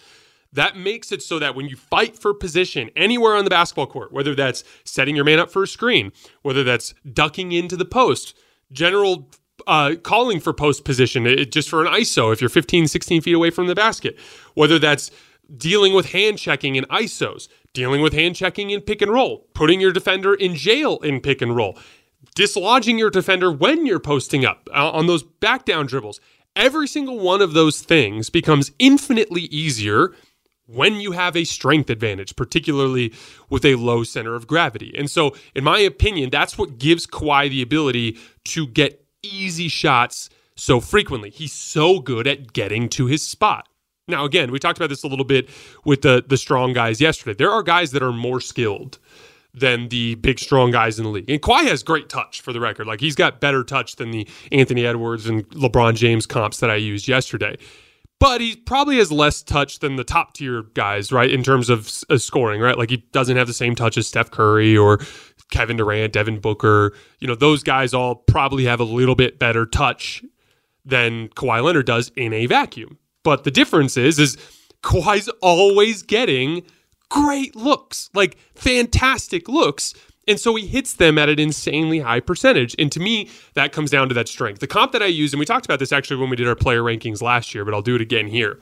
that 0.54 0.78
makes 0.78 1.12
it 1.12 1.24
so 1.24 1.39
that 1.39 1.56
when 1.56 1.67
you 1.67 1.76
fight 1.76 2.17
for 2.20 2.34
position 2.34 2.91
anywhere 2.96 3.36
on 3.36 3.46
the 3.46 3.50
basketball 3.50 3.88
court, 3.88 4.12
whether 4.12 4.36
that's 4.36 4.63
setting 4.84 5.15
your 5.15 5.26
man 5.26 5.39
up 5.39 5.50
for 5.50 5.63
a 5.63 5.67
screen, 5.67 6.12
whether 6.44 6.63
that's 6.63 6.94
ducking 7.12 7.52
into 7.52 7.76
the 7.76 7.86
post, 7.86 8.38
general 8.72 9.28
uh, 9.67 9.95
calling 10.02 10.39
for 10.39 10.54
post 10.54 10.86
position, 10.86 11.26
it, 11.26 11.52
just 11.52 11.69
for 11.69 11.86
an 11.86 11.91
ISO 11.91 12.32
if 12.34 12.41
you're 12.41 12.50
15, 12.50 12.88
16 12.88 13.21
feet 13.21 13.34
away 13.34 13.50
from 13.50 13.67
the 13.67 13.76
basket, 13.76 14.17
whether 14.54 14.80
that's 14.80 15.12
dealing 15.56 15.93
with 15.93 16.12
hand 16.12 16.38
checking 16.38 16.76
in 16.76 16.86
ISOs, 16.86 17.47
dealing 17.74 18.02
with 18.02 18.13
hand 18.13 18.36
checking 18.36 18.69
in 18.69 18.82
pick 18.82 19.02
and 19.02 19.12
roll, 19.12 19.47
putting 19.54 19.80
your 19.80 19.91
defender 19.91 20.34
in 20.34 20.56
jail 20.56 20.97
in 21.00 21.19
pick 21.19 21.41
and 21.41 21.56
roll, 21.56 21.78
dislodging 22.36 22.97
your 22.97 23.10
defender 23.10 23.52
when 23.52 23.86
you're 23.86 24.00
posting 24.00 24.45
up 24.45 24.69
uh, 24.74 24.91
on 24.91 25.08
those 25.08 25.24
back 25.24 25.65
down 25.65 25.86
dribbles. 25.86 26.19
Every 26.56 26.88
single 26.88 27.19
one 27.19 27.41
of 27.41 27.54
those 27.54 27.82
things 27.82 28.30
becomes 28.30 28.71
infinitely 28.78 29.43
easier 29.43 30.13
when 30.67 30.95
you 30.95 31.12
have 31.12 31.36
a 31.36 31.43
strength 31.43 31.89
advantage, 31.89 32.36
particularly 32.36 33.13
with 33.50 33.65
a 33.65 33.76
low 33.76 34.04
center 34.04 34.36
of 34.36 34.47
gravity. 34.47 34.93
And 34.97 35.10
so, 35.10 35.36
in 35.56 35.63
my 35.63 35.80
opinion, 35.80 36.30
that's 36.30 36.58
what 36.58 36.78
gives 36.78 37.06
Kawhi 37.06 37.50
the 37.50 37.62
ability 37.62 38.17
to 38.45 38.67
get 38.67 39.00
easy 39.23 39.67
shots 39.67 40.29
so 40.55 40.79
frequently. 40.79 41.29
He's 41.29 41.53
so 41.53 41.99
good 41.99 42.27
at 42.27 42.53
getting 42.53 42.89
to 42.89 43.05
his 43.07 43.25
spot. 43.25 43.67
Now, 44.07 44.25
again, 44.25 44.51
we 44.51 44.60
talked 44.60 44.77
about 44.77 44.89
this 44.89 45.03
a 45.03 45.07
little 45.07 45.25
bit 45.25 45.49
with 45.86 46.01
the 46.01 46.23
the 46.27 46.38
strong 46.38 46.73
guys 46.73 46.99
yesterday. 46.99 47.36
There 47.36 47.51
are 47.51 47.63
guys 47.63 47.91
that 47.91 48.03
are 48.03 48.12
more 48.12 48.41
skilled 48.41 48.99
than 49.53 49.89
the 49.89 50.15
big 50.15 50.39
strong 50.39 50.71
guys 50.71 50.97
in 50.97 51.03
the 51.03 51.12
league. 51.12 51.29
And 51.29 51.41
Kawhi 51.41 51.63
has 51.67 51.84
great 51.84 52.10
touch 52.10 52.41
for 52.41 52.53
the 52.53 52.60
record. 52.60 52.88
Like 52.88 53.01
he's 53.01 53.15
got 53.15 53.41
better 53.41 53.63
touch 53.63 53.97
than 53.97 54.12
the 54.12 54.27
Anthony 54.51 54.86
Edwards 54.86 55.27
and 55.27 55.47
LeBron 55.49 55.95
James 55.95 56.25
comps 56.25 56.60
that 56.60 56.69
I 56.69 56.75
used 56.75 57.07
yesterday. 57.07 57.57
But 58.19 58.39
he 58.39 58.55
probably 58.55 58.97
has 58.97 59.12
less 59.12 59.41
touch 59.41 59.79
than 59.79 59.95
the 59.95 60.03
top 60.03 60.34
tier 60.34 60.62
guys, 60.75 61.12
right? 61.12 61.29
In 61.29 61.41
terms 61.41 61.71
of 61.71 61.91
uh, 62.10 62.19
scoring, 62.19 62.62
right? 62.62 62.77
Like 62.77 62.91
he 62.91 62.97
doesn't 63.12 63.36
have 63.36 63.47
the 63.47 63.53
same 63.53 63.73
touch 63.73 63.97
as 63.97 64.07
Steph 64.07 64.29
Curry 64.29 64.77
or 64.77 64.99
Kevin 65.51 65.77
Durant, 65.77 66.13
Devin 66.13 66.39
Booker. 66.39 66.93
You 67.19 67.27
know, 67.27 67.35
those 67.35 67.61
guys 67.61 67.93
all 67.93 68.15
probably 68.15 68.65
have 68.65 68.79
a 68.79 68.85
little 68.85 69.15
bit 69.15 69.37
better 69.37 69.65
touch 69.65 70.23
than 70.83 71.27
Kawhi 71.29 71.63
Leonard 71.63 71.85
does 71.85 72.11
in 72.15 72.33
a 72.33 72.47
vacuum. 72.47 72.97
But 73.23 73.43
the 73.43 73.51
difference 73.51 73.97
is, 73.97 74.17
is 74.17 74.37
Kawhi's 74.81 75.29
always 75.41 76.01
getting 76.01 76.63
great 77.09 77.55
looks, 77.55 78.09
like 78.13 78.37
fantastic 78.55 79.47
looks. 79.47 79.93
And 80.27 80.39
so 80.39 80.55
he 80.55 80.65
hits 80.65 80.93
them 80.93 81.17
at 81.17 81.29
an 81.29 81.39
insanely 81.39 81.99
high 81.99 82.19
percentage. 82.19 82.75
And 82.79 82.91
to 82.91 82.99
me, 82.99 83.29
that 83.53 83.73
comes 83.73 83.91
down 83.91 84.07
to 84.09 84.13
that 84.15 84.27
strength. 84.27 84.59
The 84.59 84.67
comp 84.67 84.91
that 84.93 85.03
I 85.03 85.07
use, 85.07 85.33
and 85.33 85.39
we 85.39 85.45
talked 85.45 85.65
about 85.65 85.79
this 85.79 85.91
actually 85.91 86.17
when 86.17 86.29
we 86.29 86.35
did 86.35 86.47
our 86.47 86.55
player 86.55 86.81
rankings 86.81 87.21
last 87.21 87.53
year, 87.53 87.65
but 87.65 87.73
I'll 87.73 87.81
do 87.81 87.95
it 87.95 88.01
again 88.01 88.27
here. 88.27 88.59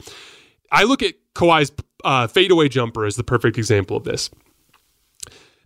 I 0.71 0.83
look 0.83 1.03
at 1.03 1.15
Kawhi's 1.35 1.71
uh, 2.03 2.27
fadeaway 2.27 2.69
jumper 2.69 3.05
as 3.05 3.15
the 3.15 3.23
perfect 3.23 3.57
example 3.57 3.97
of 3.97 4.03
this. 4.03 4.29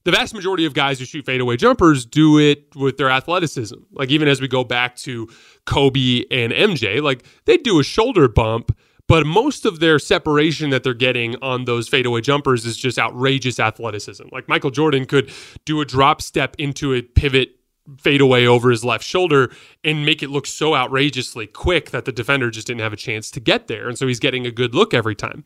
The 0.06 0.12
vast 0.12 0.34
majority 0.34 0.66
of 0.66 0.74
guys 0.74 1.00
who 1.00 1.06
shoot 1.06 1.26
fadeaway 1.26 1.56
jumpers 1.58 2.06
do 2.06 2.38
it 2.38 2.76
with 2.76 2.98
their 2.98 3.10
athleticism. 3.10 3.78
Like 3.92 4.10
even 4.10 4.28
as 4.28 4.42
we 4.42 4.48
go 4.48 4.64
back 4.64 4.96
to 4.98 5.30
Kobe 5.66 6.24
and 6.30 6.52
MJ, 6.52 7.02
like 7.02 7.26
they 7.46 7.58
do 7.58 7.80
a 7.80 7.84
shoulder 7.84 8.28
bump 8.28 8.76
but 9.08 9.26
most 9.26 9.66
of 9.66 9.80
their 9.80 10.00
separation 10.00 10.70
that 10.70 10.84
they're 10.84 10.94
getting 10.94 11.36
on 11.42 11.66
those 11.66 11.88
fadeaway 11.88 12.22
jumpers 12.22 12.66
is 12.66 12.78
just 12.78 12.98
outrageous 12.98 13.60
athleticism. 13.60 14.24
Like 14.32 14.48
Michael 14.48 14.72
Jordan 14.72 15.06
could 15.06 15.32
do 15.66 15.82
a 15.82 15.86
drop 15.86 16.22
step 16.22 16.56
into 16.58 16.94
a 16.94 17.02
pivot 17.02 17.60
fadeaway 17.98 18.46
over 18.46 18.72
his 18.72 18.86
left 18.86 19.04
shoulder 19.04 19.52
and 19.84 20.06
make 20.06 20.24
it 20.24 20.30
look 20.30 20.48
so 20.48 20.74
outrageously 20.74 21.48
quick 21.48 21.92
that 21.92 22.06
the 22.06 22.14
defender 22.14 22.50
just 22.50 22.68
didn't 22.68 22.80
have 22.80 22.94
a 22.94 22.98
chance 22.98 23.30
to 23.32 23.42
get 23.42 23.68
there. 23.68 23.90
And 23.90 23.98
so 23.98 24.08
he's 24.08 24.20
getting 24.20 24.46
a 24.46 24.52
good 24.52 24.74
look 24.74 24.94
every 24.94 25.16
time. 25.16 25.44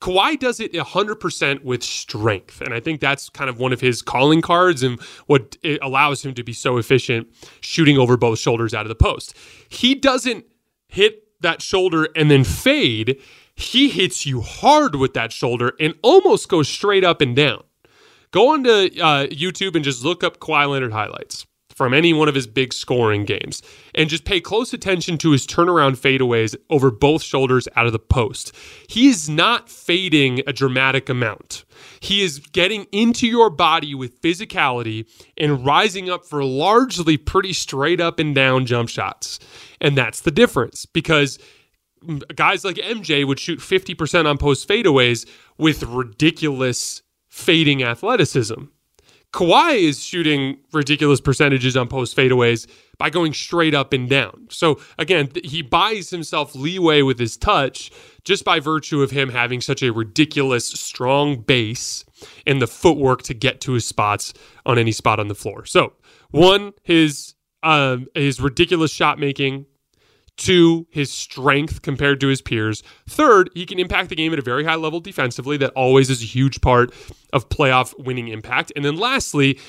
Kawhi 0.00 0.38
does 0.38 0.60
it 0.60 0.72
100% 0.72 1.64
with 1.64 1.82
strength. 1.82 2.60
And 2.60 2.74
I 2.74 2.80
think 2.80 3.00
that's 3.00 3.28
kind 3.28 3.48
of 3.48 3.58
one 3.58 3.72
of 3.72 3.80
his 3.80 4.02
calling 4.02 4.40
cards 4.42 4.82
and 4.82 5.00
what 5.26 5.56
it 5.62 5.78
allows 5.82 6.24
him 6.24 6.34
to 6.34 6.42
be 6.42 6.52
so 6.52 6.76
efficient 6.78 7.28
shooting 7.60 7.98
over 7.98 8.16
both 8.16 8.38
shoulders 8.38 8.74
out 8.74 8.82
of 8.84 8.88
the 8.88 8.94
post. 8.94 9.34
He 9.68 9.94
doesn't 9.94 10.44
hit 10.88 11.24
that 11.40 11.62
shoulder 11.62 12.08
and 12.16 12.30
then 12.30 12.44
fade. 12.44 13.20
He 13.54 13.88
hits 13.88 14.26
you 14.26 14.40
hard 14.40 14.96
with 14.96 15.14
that 15.14 15.32
shoulder 15.32 15.74
and 15.80 15.94
almost 16.02 16.48
goes 16.48 16.68
straight 16.68 17.04
up 17.04 17.20
and 17.20 17.34
down. 17.36 17.62
Go 18.30 18.52
onto 18.52 18.70
uh, 18.70 19.26
YouTube 19.26 19.76
and 19.76 19.84
just 19.84 20.04
look 20.04 20.24
up 20.24 20.38
Kawhi 20.40 20.68
Leonard 20.68 20.92
highlights 20.92 21.46
from 21.74 21.92
any 21.92 22.12
one 22.12 22.28
of 22.28 22.34
his 22.34 22.46
big 22.46 22.72
scoring 22.72 23.24
games 23.24 23.62
and 23.94 24.08
just 24.08 24.24
pay 24.24 24.40
close 24.40 24.72
attention 24.72 25.18
to 25.18 25.32
his 25.32 25.46
turnaround 25.46 25.98
fadeaways 25.98 26.56
over 26.70 26.90
both 26.90 27.22
shoulders 27.22 27.68
out 27.76 27.86
of 27.86 27.92
the 27.92 27.98
post. 27.98 28.54
He 28.88 29.08
is 29.08 29.28
not 29.28 29.68
fading 29.68 30.40
a 30.46 30.52
dramatic 30.52 31.08
amount. 31.08 31.64
He 32.00 32.22
is 32.22 32.38
getting 32.38 32.86
into 32.92 33.26
your 33.26 33.50
body 33.50 33.94
with 33.94 34.20
physicality 34.22 35.06
and 35.36 35.64
rising 35.64 36.08
up 36.08 36.24
for 36.24 36.44
largely 36.44 37.16
pretty 37.16 37.52
straight 37.52 38.00
up 38.00 38.18
and 38.18 38.34
down 38.34 38.66
jump 38.66 38.88
shots. 38.88 39.40
And 39.80 39.98
that's 39.98 40.20
the 40.20 40.30
difference 40.30 40.86
because 40.86 41.38
guys 42.34 42.64
like 42.64 42.76
MJ 42.76 43.26
would 43.26 43.40
shoot 43.40 43.60
50% 43.60 44.26
on 44.26 44.38
post 44.38 44.68
fadeaways 44.68 45.28
with 45.58 45.82
ridiculous 45.82 47.02
fading 47.28 47.82
athleticism. 47.82 48.64
Kawhi 49.34 49.80
is 49.80 50.00
shooting 50.00 50.58
ridiculous 50.72 51.20
percentages 51.20 51.76
on 51.76 51.88
post 51.88 52.16
fadeaways 52.16 52.68
by 52.98 53.10
going 53.10 53.32
straight 53.32 53.74
up 53.74 53.92
and 53.92 54.08
down. 54.08 54.46
So 54.48 54.78
again, 54.96 55.28
he 55.42 55.60
buys 55.60 56.10
himself 56.10 56.54
leeway 56.54 57.02
with 57.02 57.18
his 57.18 57.36
touch 57.36 57.90
just 58.22 58.44
by 58.44 58.60
virtue 58.60 59.02
of 59.02 59.10
him 59.10 59.30
having 59.30 59.60
such 59.60 59.82
a 59.82 59.92
ridiculous 59.92 60.68
strong 60.68 61.40
base 61.40 62.04
and 62.46 62.62
the 62.62 62.68
footwork 62.68 63.22
to 63.24 63.34
get 63.34 63.60
to 63.62 63.72
his 63.72 63.84
spots 63.84 64.34
on 64.64 64.78
any 64.78 64.92
spot 64.92 65.18
on 65.18 65.26
the 65.26 65.34
floor. 65.34 65.66
So, 65.66 65.94
one, 66.30 66.72
his 66.84 67.34
um, 67.64 68.06
his 68.14 68.40
ridiculous 68.40 68.92
shot 68.92 69.18
making 69.18 69.66
Two, 70.36 70.86
his 70.90 71.12
strength 71.12 71.82
compared 71.82 72.20
to 72.20 72.26
his 72.26 72.42
peers. 72.42 72.82
Third, 73.08 73.50
he 73.54 73.66
can 73.66 73.78
impact 73.78 74.08
the 74.08 74.16
game 74.16 74.32
at 74.32 74.38
a 74.38 74.42
very 74.42 74.64
high 74.64 74.74
level 74.74 74.98
defensively. 74.98 75.56
That 75.56 75.70
always 75.74 76.10
is 76.10 76.22
a 76.22 76.26
huge 76.26 76.60
part 76.60 76.92
of 77.32 77.48
playoff 77.48 77.96
winning 78.04 78.28
impact. 78.28 78.72
And 78.74 78.84
then 78.84 78.96
lastly, 78.96 79.60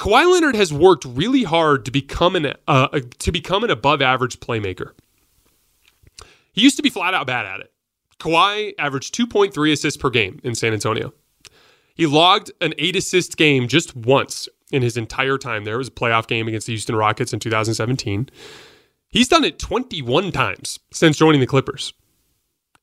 Kawhi 0.00 0.32
Leonard 0.32 0.56
has 0.56 0.72
worked 0.72 1.04
really 1.04 1.44
hard 1.44 1.84
to 1.84 1.90
become 1.90 2.34
an 2.34 2.54
uh, 2.66 3.00
to 3.18 3.30
become 3.30 3.62
an 3.62 3.70
above 3.70 4.02
average 4.02 4.40
playmaker. 4.40 4.92
He 6.52 6.62
used 6.62 6.76
to 6.76 6.82
be 6.82 6.90
flat 6.90 7.14
out 7.14 7.26
bad 7.26 7.46
at 7.46 7.60
it. 7.60 7.72
Kawhi 8.18 8.74
averaged 8.78 9.14
2.3 9.14 9.72
assists 9.72 10.00
per 10.00 10.10
game 10.10 10.40
in 10.42 10.54
San 10.54 10.72
Antonio. 10.72 11.12
He 11.94 12.06
logged 12.06 12.50
an 12.60 12.74
eight 12.78 12.96
assist 12.96 13.36
game 13.36 13.68
just 13.68 13.94
once 13.94 14.48
in 14.72 14.82
his 14.82 14.96
entire 14.96 15.38
time 15.38 15.64
there. 15.64 15.74
It 15.74 15.78
was 15.78 15.88
a 15.88 15.92
playoff 15.92 16.26
game 16.26 16.48
against 16.48 16.66
the 16.66 16.72
Houston 16.72 16.96
Rockets 16.96 17.32
in 17.32 17.40
2017. 17.40 18.28
He's 19.10 19.28
done 19.28 19.44
it 19.44 19.58
21 19.58 20.30
times 20.32 20.78
since 20.92 21.16
joining 21.16 21.40
the 21.40 21.46
Clippers 21.46 21.92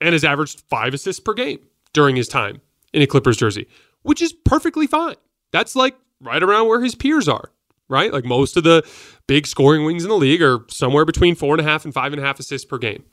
and 0.01 0.13
has 0.13 0.23
averaged 0.23 0.61
five 0.69 0.93
assists 0.93 1.19
per 1.19 1.33
game 1.33 1.59
during 1.93 2.15
his 2.15 2.27
time 2.27 2.61
in 2.93 3.01
a 3.01 3.07
Clippers 3.07 3.37
jersey, 3.37 3.67
which 4.01 4.21
is 4.21 4.33
perfectly 4.33 4.87
fine. 4.87 5.15
That's 5.51 5.75
like 5.75 5.95
right 6.21 6.43
around 6.43 6.67
where 6.67 6.81
his 6.81 6.95
peers 6.95 7.29
are, 7.29 7.51
right? 7.87 8.11
Like 8.11 8.25
most 8.25 8.57
of 8.57 8.63
the 8.63 8.85
big 9.27 9.47
scoring 9.47 9.85
wings 9.85 10.03
in 10.03 10.09
the 10.09 10.17
league 10.17 10.41
are 10.41 10.59
somewhere 10.69 11.05
between 11.05 11.35
four 11.35 11.53
and 11.53 11.61
a 11.61 11.63
half 11.63 11.85
and 11.85 11.93
five 11.93 12.11
and 12.11 12.21
a 12.21 12.25
half 12.25 12.39
assists 12.39 12.65
per 12.65 12.77
game. 12.77 13.03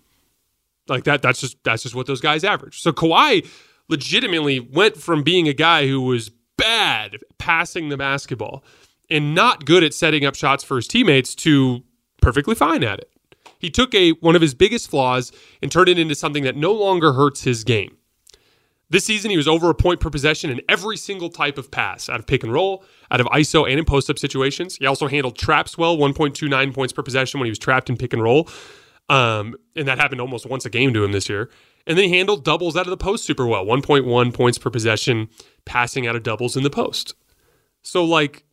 Like 0.88 1.04
that, 1.04 1.22
that's 1.22 1.40
just 1.40 1.62
that's 1.64 1.82
just 1.82 1.94
what 1.94 2.06
those 2.06 2.20
guys 2.20 2.44
average. 2.44 2.80
So 2.80 2.92
Kawhi 2.92 3.46
legitimately 3.88 4.60
went 4.60 4.96
from 4.96 5.22
being 5.22 5.48
a 5.48 5.52
guy 5.52 5.86
who 5.86 6.00
was 6.00 6.30
bad 6.56 7.18
passing 7.38 7.88
the 7.88 7.96
basketball 7.96 8.64
and 9.08 9.34
not 9.34 9.64
good 9.64 9.82
at 9.84 9.94
setting 9.94 10.24
up 10.24 10.34
shots 10.34 10.64
for 10.64 10.76
his 10.76 10.88
teammates 10.88 11.34
to 11.36 11.82
perfectly 12.24 12.54
fine 12.54 12.82
at 12.82 12.98
it. 12.98 13.10
He 13.58 13.70
took 13.70 13.94
a 13.94 14.10
one 14.12 14.34
of 14.34 14.42
his 14.42 14.54
biggest 14.54 14.90
flaws 14.90 15.30
and 15.62 15.70
turned 15.70 15.88
it 15.88 15.98
into 15.98 16.14
something 16.14 16.42
that 16.44 16.56
no 16.56 16.72
longer 16.72 17.12
hurts 17.12 17.42
his 17.42 17.64
game. 17.64 17.98
This 18.90 19.04
season, 19.04 19.30
he 19.30 19.36
was 19.36 19.48
over 19.48 19.70
a 19.70 19.74
point 19.74 20.00
per 20.00 20.10
possession 20.10 20.50
in 20.50 20.60
every 20.68 20.96
single 20.96 21.28
type 21.28 21.58
of 21.58 21.70
pass 21.70 22.08
out 22.08 22.20
of 22.20 22.26
pick 22.26 22.42
and 22.42 22.52
roll, 22.52 22.84
out 23.10 23.20
of 23.20 23.26
ISO, 23.28 23.68
and 23.68 23.78
in 23.78 23.84
post 23.84 24.08
up 24.10 24.18
situations. 24.18 24.76
He 24.76 24.86
also 24.86 25.08
handled 25.08 25.36
traps 25.36 25.76
well, 25.76 25.96
1.29 25.96 26.74
points 26.74 26.92
per 26.92 27.02
possession 27.02 27.40
when 27.40 27.46
he 27.46 27.50
was 27.50 27.58
trapped 27.58 27.88
in 27.88 27.96
pick 27.96 28.12
and 28.12 28.22
roll. 28.22 28.48
Um, 29.08 29.56
and 29.76 29.88
that 29.88 29.98
happened 29.98 30.20
almost 30.20 30.46
once 30.46 30.64
a 30.64 30.70
game 30.70 30.94
to 30.94 31.04
him 31.04 31.12
this 31.12 31.28
year. 31.28 31.50
And 31.86 31.98
then 31.98 32.08
he 32.08 32.16
handled 32.16 32.44
doubles 32.44 32.76
out 32.76 32.86
of 32.86 32.90
the 32.90 32.96
post 32.96 33.24
super 33.24 33.46
well, 33.46 33.64
1.1 33.64 34.32
points 34.32 34.58
per 34.58 34.70
possession, 34.70 35.28
passing 35.64 36.06
out 36.06 36.16
of 36.16 36.22
doubles 36.22 36.56
in 36.56 36.62
the 36.62 36.70
post. 36.70 37.14
So, 37.82 38.04
like, 38.04 38.44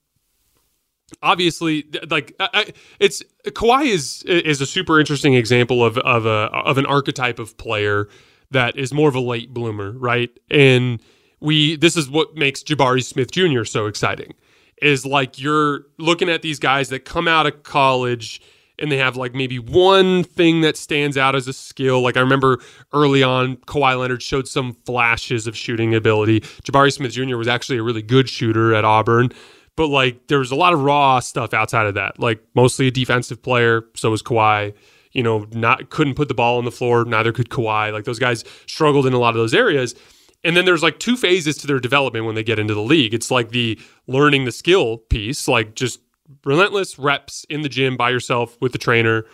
obviously 1.22 1.86
like 2.10 2.36
I, 2.40 2.74
it's 3.00 3.24
Kawhi 3.46 3.88
is 3.88 4.24
is 4.24 4.62
a 4.62 4.66
super 4.66 5.00
interesting 5.00 5.34
example 5.34 5.84
of 5.84 5.98
of 6.00 6.26
a 6.26 6.50
of 6.54 6.78
an 6.78 6.86
archetype 6.86 7.40
of 7.40 7.58
player 7.58 8.08
that 8.52 8.78
is 8.78 8.94
more 8.94 9.10
of 9.10 9.16
a 9.16 9.20
late 9.22 9.54
bloomer, 9.54 9.92
right? 9.92 10.30
And 10.50 11.02
we 11.40 11.76
this 11.76 11.98
is 11.98 12.10
what 12.10 12.36
makes 12.36 12.64
Jabari 12.64 13.04
Smith 13.04 13.32
Jr. 13.32 13.64
so 13.64 13.88
exciting. 13.88 14.34
Is 14.82 15.06
like 15.06 15.40
you're 15.40 15.86
looking 15.98 16.30
at 16.30 16.42
these 16.42 16.60
guys 16.60 16.90
that 16.90 17.06
come 17.06 17.28
out 17.28 17.46
of 17.46 17.64
college 17.64 18.42
and 18.80 18.92
they 18.92 18.98
have 18.98 19.16
like 19.16 19.36
maybe 19.36 19.60
one 19.60 20.24
thing 20.24 20.62
that 20.62 20.76
stands 20.76 21.18
out 21.18 21.36
as 21.36 21.48
a 21.48 21.54
skill. 21.54 22.02
Like 22.02 22.18
I 22.18 22.20
remember 22.20 22.58
early 22.94 23.22
on, 23.22 23.58
Kawhi 23.58 23.98
Leonard 24.00 24.24
showed 24.24 24.48
some 24.48 24.74
flashes 24.86 25.46
of 25.46 25.56
shooting 25.56 25.94
ability. 25.94 26.42
Jabari 26.42 26.92
Smith 26.92 27.12
Jr. 27.12 27.38
was 27.38 27.48
actually 27.48 27.78
a 27.78 27.84
really 27.84 28.02
good 28.02 28.28
shooter 28.28 28.74
at 28.74 28.84
Auburn 28.84 29.30
but 29.76 29.88
like 29.88 30.28
there 30.28 30.40
was 30.40 30.52
a 30.52 30.56
lot 30.56 30.74
of 30.74 30.82
raw 30.82 31.20
stuff 31.20 31.54
outside 31.54 31.88
of 31.88 31.96
that. 31.96 32.20
Like 32.20 32.44
mostly 32.56 32.88
a 32.88 32.92
defensive 32.92 33.42
player, 33.42 33.84
so 33.96 34.12
was 34.12 34.24
Kawhi. 34.24 34.74
You 35.12 35.24
know, 35.24 35.46
not 35.52 35.90
couldn't 35.90 36.16
put 36.16 36.30
the 36.30 36.34
ball 36.34 36.58
on 36.58 36.66
the 36.66 36.72
floor, 36.72 37.04
neither 37.04 37.32
could 37.32 37.50
Kawhi. 37.50 37.92
Like 37.92 38.06
those 38.06 38.20
guys 38.20 38.44
struggled 38.66 39.06
in 39.06 39.14
a 39.14 39.20
lot 39.20 39.30
of 39.30 39.36
those 39.36 39.54
areas. 39.54 39.96
And 40.44 40.58
then 40.58 40.66
there's 40.66 40.82
like 40.82 41.00
two 41.00 41.18
phases 41.18 41.58
to 41.58 41.68
their 41.68 41.80
development 41.80 42.26
when 42.26 42.36
they 42.36 42.44
get 42.44 42.60
into 42.60 42.74
the 42.74 42.82
league. 42.82 43.14
It's 43.14 43.30
like 43.30 43.50
the 43.50 43.80
learning 44.08 44.46
the 44.46 44.52
skill 44.52 44.98
piece, 44.98 45.48
like 45.48 45.76
just 45.76 46.00
relentless 46.46 46.98
reps 46.98 47.46
in 47.50 47.62
the 47.62 47.70
gym 47.70 47.98
by 47.98 48.10
yourself 48.10 48.58
with 48.60 48.72
the 48.72 48.78
trainer, 48.78 49.26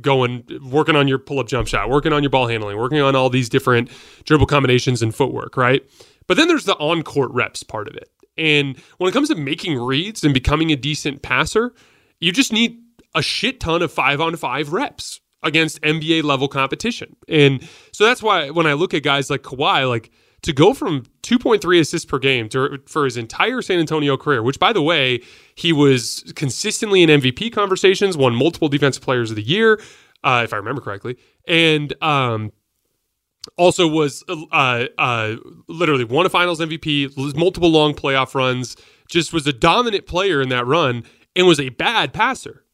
going 0.00 0.44
working 0.62 0.96
on 0.96 1.08
your 1.08 1.18
pull 1.18 1.38
up 1.38 1.46
jump 1.46 1.68
shot, 1.68 1.88
working 1.88 2.12
on 2.12 2.22
your 2.22 2.30
ball 2.30 2.48
handling, 2.48 2.76
working 2.78 3.00
on 3.00 3.14
all 3.14 3.30
these 3.30 3.48
different 3.48 3.90
dribble 4.24 4.46
combinations 4.46 5.02
and 5.02 5.14
footwork, 5.14 5.56
right? 5.56 5.82
But 6.26 6.36
then 6.36 6.48
there's 6.48 6.64
the 6.64 6.76
on 6.76 7.02
court 7.02 7.30
reps 7.32 7.62
part 7.62 7.88
of 7.88 7.94
it. 7.94 8.10
And 8.36 8.78
when 8.98 9.08
it 9.08 9.12
comes 9.12 9.28
to 9.28 9.34
making 9.34 9.78
reads 9.78 10.24
and 10.24 10.32
becoming 10.32 10.70
a 10.72 10.76
decent 10.76 11.22
passer, 11.22 11.74
you 12.20 12.32
just 12.32 12.52
need 12.52 12.78
a 13.14 13.22
shit 13.22 13.60
ton 13.60 13.82
of 13.82 13.92
five 13.92 14.20
on 14.20 14.36
five 14.36 14.72
reps 14.72 15.20
against 15.42 15.80
NBA 15.82 16.22
level 16.22 16.48
competition. 16.48 17.16
And 17.28 17.66
so 17.92 18.04
that's 18.04 18.22
why 18.22 18.50
when 18.50 18.66
I 18.66 18.74
look 18.74 18.94
at 18.94 19.02
guys 19.02 19.30
like 19.30 19.42
Kawhi, 19.42 19.88
like 19.88 20.10
to 20.42 20.52
go 20.52 20.72
from 20.72 21.04
2.3 21.22 21.80
assists 21.80 22.06
per 22.06 22.18
game 22.18 22.48
to, 22.50 22.78
for 22.86 23.04
his 23.04 23.16
entire 23.16 23.62
San 23.62 23.78
Antonio 23.78 24.16
career, 24.16 24.42
which 24.42 24.58
by 24.58 24.72
the 24.72 24.82
way, 24.82 25.20
he 25.54 25.72
was 25.72 26.32
consistently 26.34 27.02
in 27.02 27.10
MVP 27.10 27.52
conversations, 27.52 28.16
won 28.16 28.34
multiple 28.34 28.68
defensive 28.68 29.02
players 29.02 29.30
of 29.30 29.36
the 29.36 29.42
year, 29.42 29.80
uh, 30.24 30.42
if 30.44 30.52
I 30.52 30.56
remember 30.56 30.80
correctly. 30.80 31.16
And 31.46 31.92
um, 32.02 32.52
also 33.56 33.86
was 33.86 34.22
uh, 34.28 34.86
uh, 34.98 35.36
literally 35.66 36.04
won 36.04 36.26
a 36.26 36.28
finals 36.28 36.60
MVP, 36.60 37.36
multiple 37.36 37.70
long 37.70 37.94
playoff 37.94 38.34
runs, 38.34 38.76
just 39.08 39.32
was 39.32 39.46
a 39.46 39.52
dominant 39.52 40.06
player 40.06 40.40
in 40.40 40.48
that 40.50 40.66
run 40.66 41.04
and 41.34 41.46
was 41.46 41.60
a 41.60 41.70
bad 41.70 42.12
passer. 42.12 42.64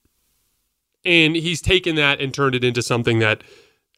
And 1.04 1.36
he's 1.36 1.62
taken 1.62 1.94
that 1.96 2.20
and 2.20 2.34
turned 2.34 2.54
it 2.54 2.64
into 2.64 2.82
something 2.82 3.20
that 3.20 3.44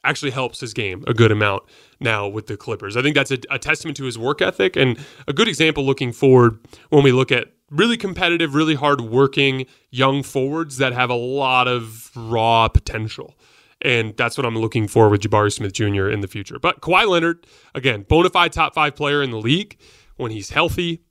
actually 0.05 0.31
helps 0.31 0.61
his 0.61 0.75
game 0.75 1.05
a 1.07 1.15
good 1.15 1.33
amount 1.33 1.65
now 2.01 2.29
with 2.29 2.47
the 2.47 2.57
Clippers. 2.57 2.97
I 2.97 3.03
think 3.03 3.15
that's 3.15 3.31
a, 3.31 3.39
a 3.51 3.59
testament 3.59 3.97
to 3.97 4.05
his 4.05 4.19
work 4.19 4.41
ethic 4.41 4.77
and 4.77 4.99
a 5.27 5.33
good 5.33 5.49
example 5.49 5.85
looking 5.85 6.13
forward 6.13 6.59
when 6.91 7.03
we 7.03 7.13
look 7.13 7.33
at 7.33 7.53
really 7.71 7.97
competitive, 7.97 8.55
really 8.55 8.75
hard 8.75 9.01
working 9.01 9.67
young 9.91 10.23
forwards 10.23 10.77
that 10.79 10.93
have 10.93 11.11
a 11.11 11.15
lot 11.15 11.67
of 11.67 12.11
raw 12.15 12.69
potential. 12.69 13.35
And 13.83 14.17
that's 14.17 14.37
what 14.37 14.45
I'm 14.45 14.57
looking 14.57 14.88
for 14.88 15.09
with 15.09 15.21
Jabari 15.21 15.53
Smith 15.53 15.73
Jr. 15.73 16.09
in 16.09 16.21
the 16.21 16.27
future. 16.27 16.59
But 16.59 16.81
Kawhi 16.81 17.07
Leonard, 17.07 17.47
again, 17.75 18.05
bona 18.09 18.31
fide 18.31 18.53
top 18.53 18.75
five 18.75 18.97
player 18.97 19.23
in 19.23 19.31
the 19.31 19.38
league 19.38 19.79
when 20.17 20.33
he's 20.33 20.51
healthy. 20.51 21.03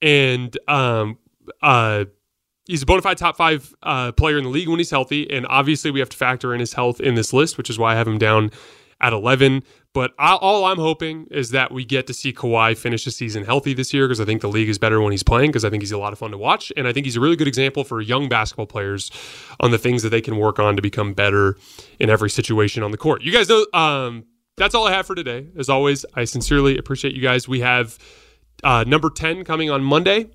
And 0.00 0.56
um, 0.68 1.18
uh, 1.60 2.04
he's 2.66 2.82
a 2.82 2.86
bona 2.86 3.02
fide 3.02 3.18
top 3.18 3.36
five 3.36 3.74
uh, 3.82 4.12
player 4.12 4.38
in 4.38 4.44
the 4.44 4.50
league 4.50 4.68
when 4.68 4.78
he's 4.78 4.90
healthy. 4.90 5.28
And 5.30 5.46
obviously, 5.48 5.90
we 5.90 6.00
have 6.00 6.08
to 6.10 6.16
factor 6.16 6.54
in 6.54 6.60
his 6.60 6.72
health 6.72 7.00
in 7.00 7.14
this 7.14 7.32
list, 7.32 7.58
which 7.58 7.68
is 7.68 7.78
why 7.78 7.92
I 7.92 7.96
have 7.96 8.06
him 8.06 8.18
down 8.18 8.50
at 9.00 9.12
11. 9.12 9.62
But 9.94 10.12
I, 10.18 10.34
all 10.34 10.64
I'm 10.64 10.78
hoping 10.78 11.28
is 11.30 11.50
that 11.50 11.70
we 11.70 11.84
get 11.84 12.08
to 12.08 12.14
see 12.14 12.32
Kawhi 12.32 12.76
finish 12.76 13.04
the 13.04 13.12
season 13.12 13.44
healthy 13.44 13.74
this 13.74 13.94
year 13.94 14.08
because 14.08 14.20
I 14.20 14.24
think 14.24 14.40
the 14.40 14.48
league 14.48 14.68
is 14.68 14.76
better 14.76 15.00
when 15.00 15.12
he's 15.12 15.22
playing 15.22 15.50
because 15.50 15.64
I 15.64 15.70
think 15.70 15.84
he's 15.84 15.92
a 15.92 15.98
lot 15.98 16.12
of 16.12 16.18
fun 16.18 16.32
to 16.32 16.36
watch. 16.36 16.72
And 16.76 16.88
I 16.88 16.92
think 16.92 17.06
he's 17.06 17.14
a 17.14 17.20
really 17.20 17.36
good 17.36 17.46
example 17.46 17.84
for 17.84 18.00
young 18.00 18.28
basketball 18.28 18.66
players 18.66 19.12
on 19.60 19.70
the 19.70 19.78
things 19.78 20.02
that 20.02 20.08
they 20.08 20.20
can 20.20 20.36
work 20.36 20.58
on 20.58 20.74
to 20.74 20.82
become 20.82 21.14
better 21.14 21.56
in 22.00 22.10
every 22.10 22.28
situation 22.28 22.82
on 22.82 22.90
the 22.90 22.96
court. 22.96 23.22
You 23.22 23.30
guys 23.30 23.48
know 23.48 23.64
um, 23.72 24.24
that's 24.56 24.74
all 24.74 24.84
I 24.88 24.92
have 24.92 25.06
for 25.06 25.14
today. 25.14 25.46
As 25.56 25.68
always, 25.68 26.04
I 26.14 26.24
sincerely 26.24 26.76
appreciate 26.76 27.14
you 27.14 27.22
guys. 27.22 27.46
We 27.46 27.60
have 27.60 27.96
uh, 28.64 28.82
number 28.84 29.10
10 29.10 29.44
coming 29.44 29.70
on 29.70 29.84
Monday, 29.84 30.28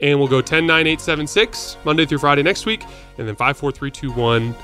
and 0.00 0.18
we'll 0.18 0.28
go 0.28 0.40
10, 0.40 0.66
9, 0.66 0.86
8, 0.88 1.00
7, 1.00 1.26
6, 1.28 1.76
Monday 1.84 2.04
through 2.04 2.18
Friday 2.18 2.42
next 2.42 2.66
week, 2.66 2.82
and 3.18 3.28
then 3.28 3.36
5, 3.36 3.56
4, 3.56 3.70
3, 3.70 3.90
2, 3.92 4.10
1 4.10 4.54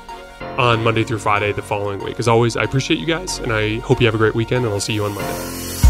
on 0.40 0.82
Monday 0.82 1.04
through 1.04 1.18
Friday 1.18 1.52
the 1.52 1.62
following 1.62 2.02
week. 2.02 2.18
As 2.18 2.28
always, 2.28 2.56
I 2.56 2.62
appreciate 2.62 2.98
you 3.00 3.06
guys, 3.06 3.38
and 3.38 3.52
I 3.52 3.78
hope 3.78 4.00
you 4.00 4.06
have 4.06 4.14
a 4.14 4.18
great 4.18 4.34
weekend, 4.34 4.64
and 4.64 4.72
I'll 4.72 4.80
see 4.80 4.94
you 4.94 5.04
on 5.04 5.14
Monday. 5.14 5.89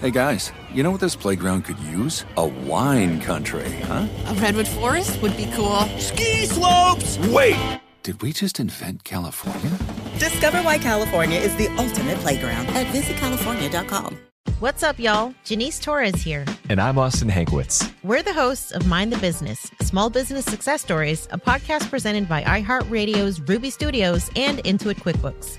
Hey 0.00 0.12
guys, 0.12 0.52
you 0.72 0.84
know 0.84 0.92
what 0.92 1.00
this 1.00 1.16
playground 1.16 1.64
could 1.64 1.78
use? 1.80 2.24
A 2.36 2.46
wine 2.46 3.20
country, 3.20 3.68
huh? 3.82 4.06
A 4.26 4.34
redwood 4.34 4.68
forest 4.68 5.20
would 5.22 5.36
be 5.36 5.50
cool. 5.56 5.80
Ski 5.98 6.46
slopes! 6.46 7.18
Wait! 7.18 7.80
Did 8.04 8.22
we 8.22 8.32
just 8.32 8.60
invent 8.60 9.02
California? 9.02 9.76
Discover 10.20 10.58
why 10.58 10.78
California 10.78 11.40
is 11.40 11.52
the 11.56 11.66
ultimate 11.78 12.16
playground 12.18 12.68
at 12.68 12.86
visitcalifornia.com. 12.94 14.16
What's 14.60 14.84
up, 14.84 15.00
y'all? 15.00 15.34
Janice 15.42 15.80
Torres 15.80 16.22
here. 16.22 16.44
And 16.68 16.80
I'm 16.80 16.96
Austin 16.96 17.28
Hankwitz. 17.28 17.92
We're 18.04 18.22
the 18.22 18.32
hosts 18.32 18.70
of 18.70 18.86
Mind 18.86 19.12
the 19.12 19.18
Business 19.18 19.68
Small 19.80 20.10
Business 20.10 20.44
Success 20.44 20.80
Stories, 20.80 21.26
a 21.32 21.38
podcast 21.38 21.90
presented 21.90 22.28
by 22.28 22.44
iHeartRadio's 22.44 23.40
Ruby 23.40 23.70
Studios 23.70 24.30
and 24.36 24.58
Intuit 24.58 25.00
QuickBooks. 25.00 25.58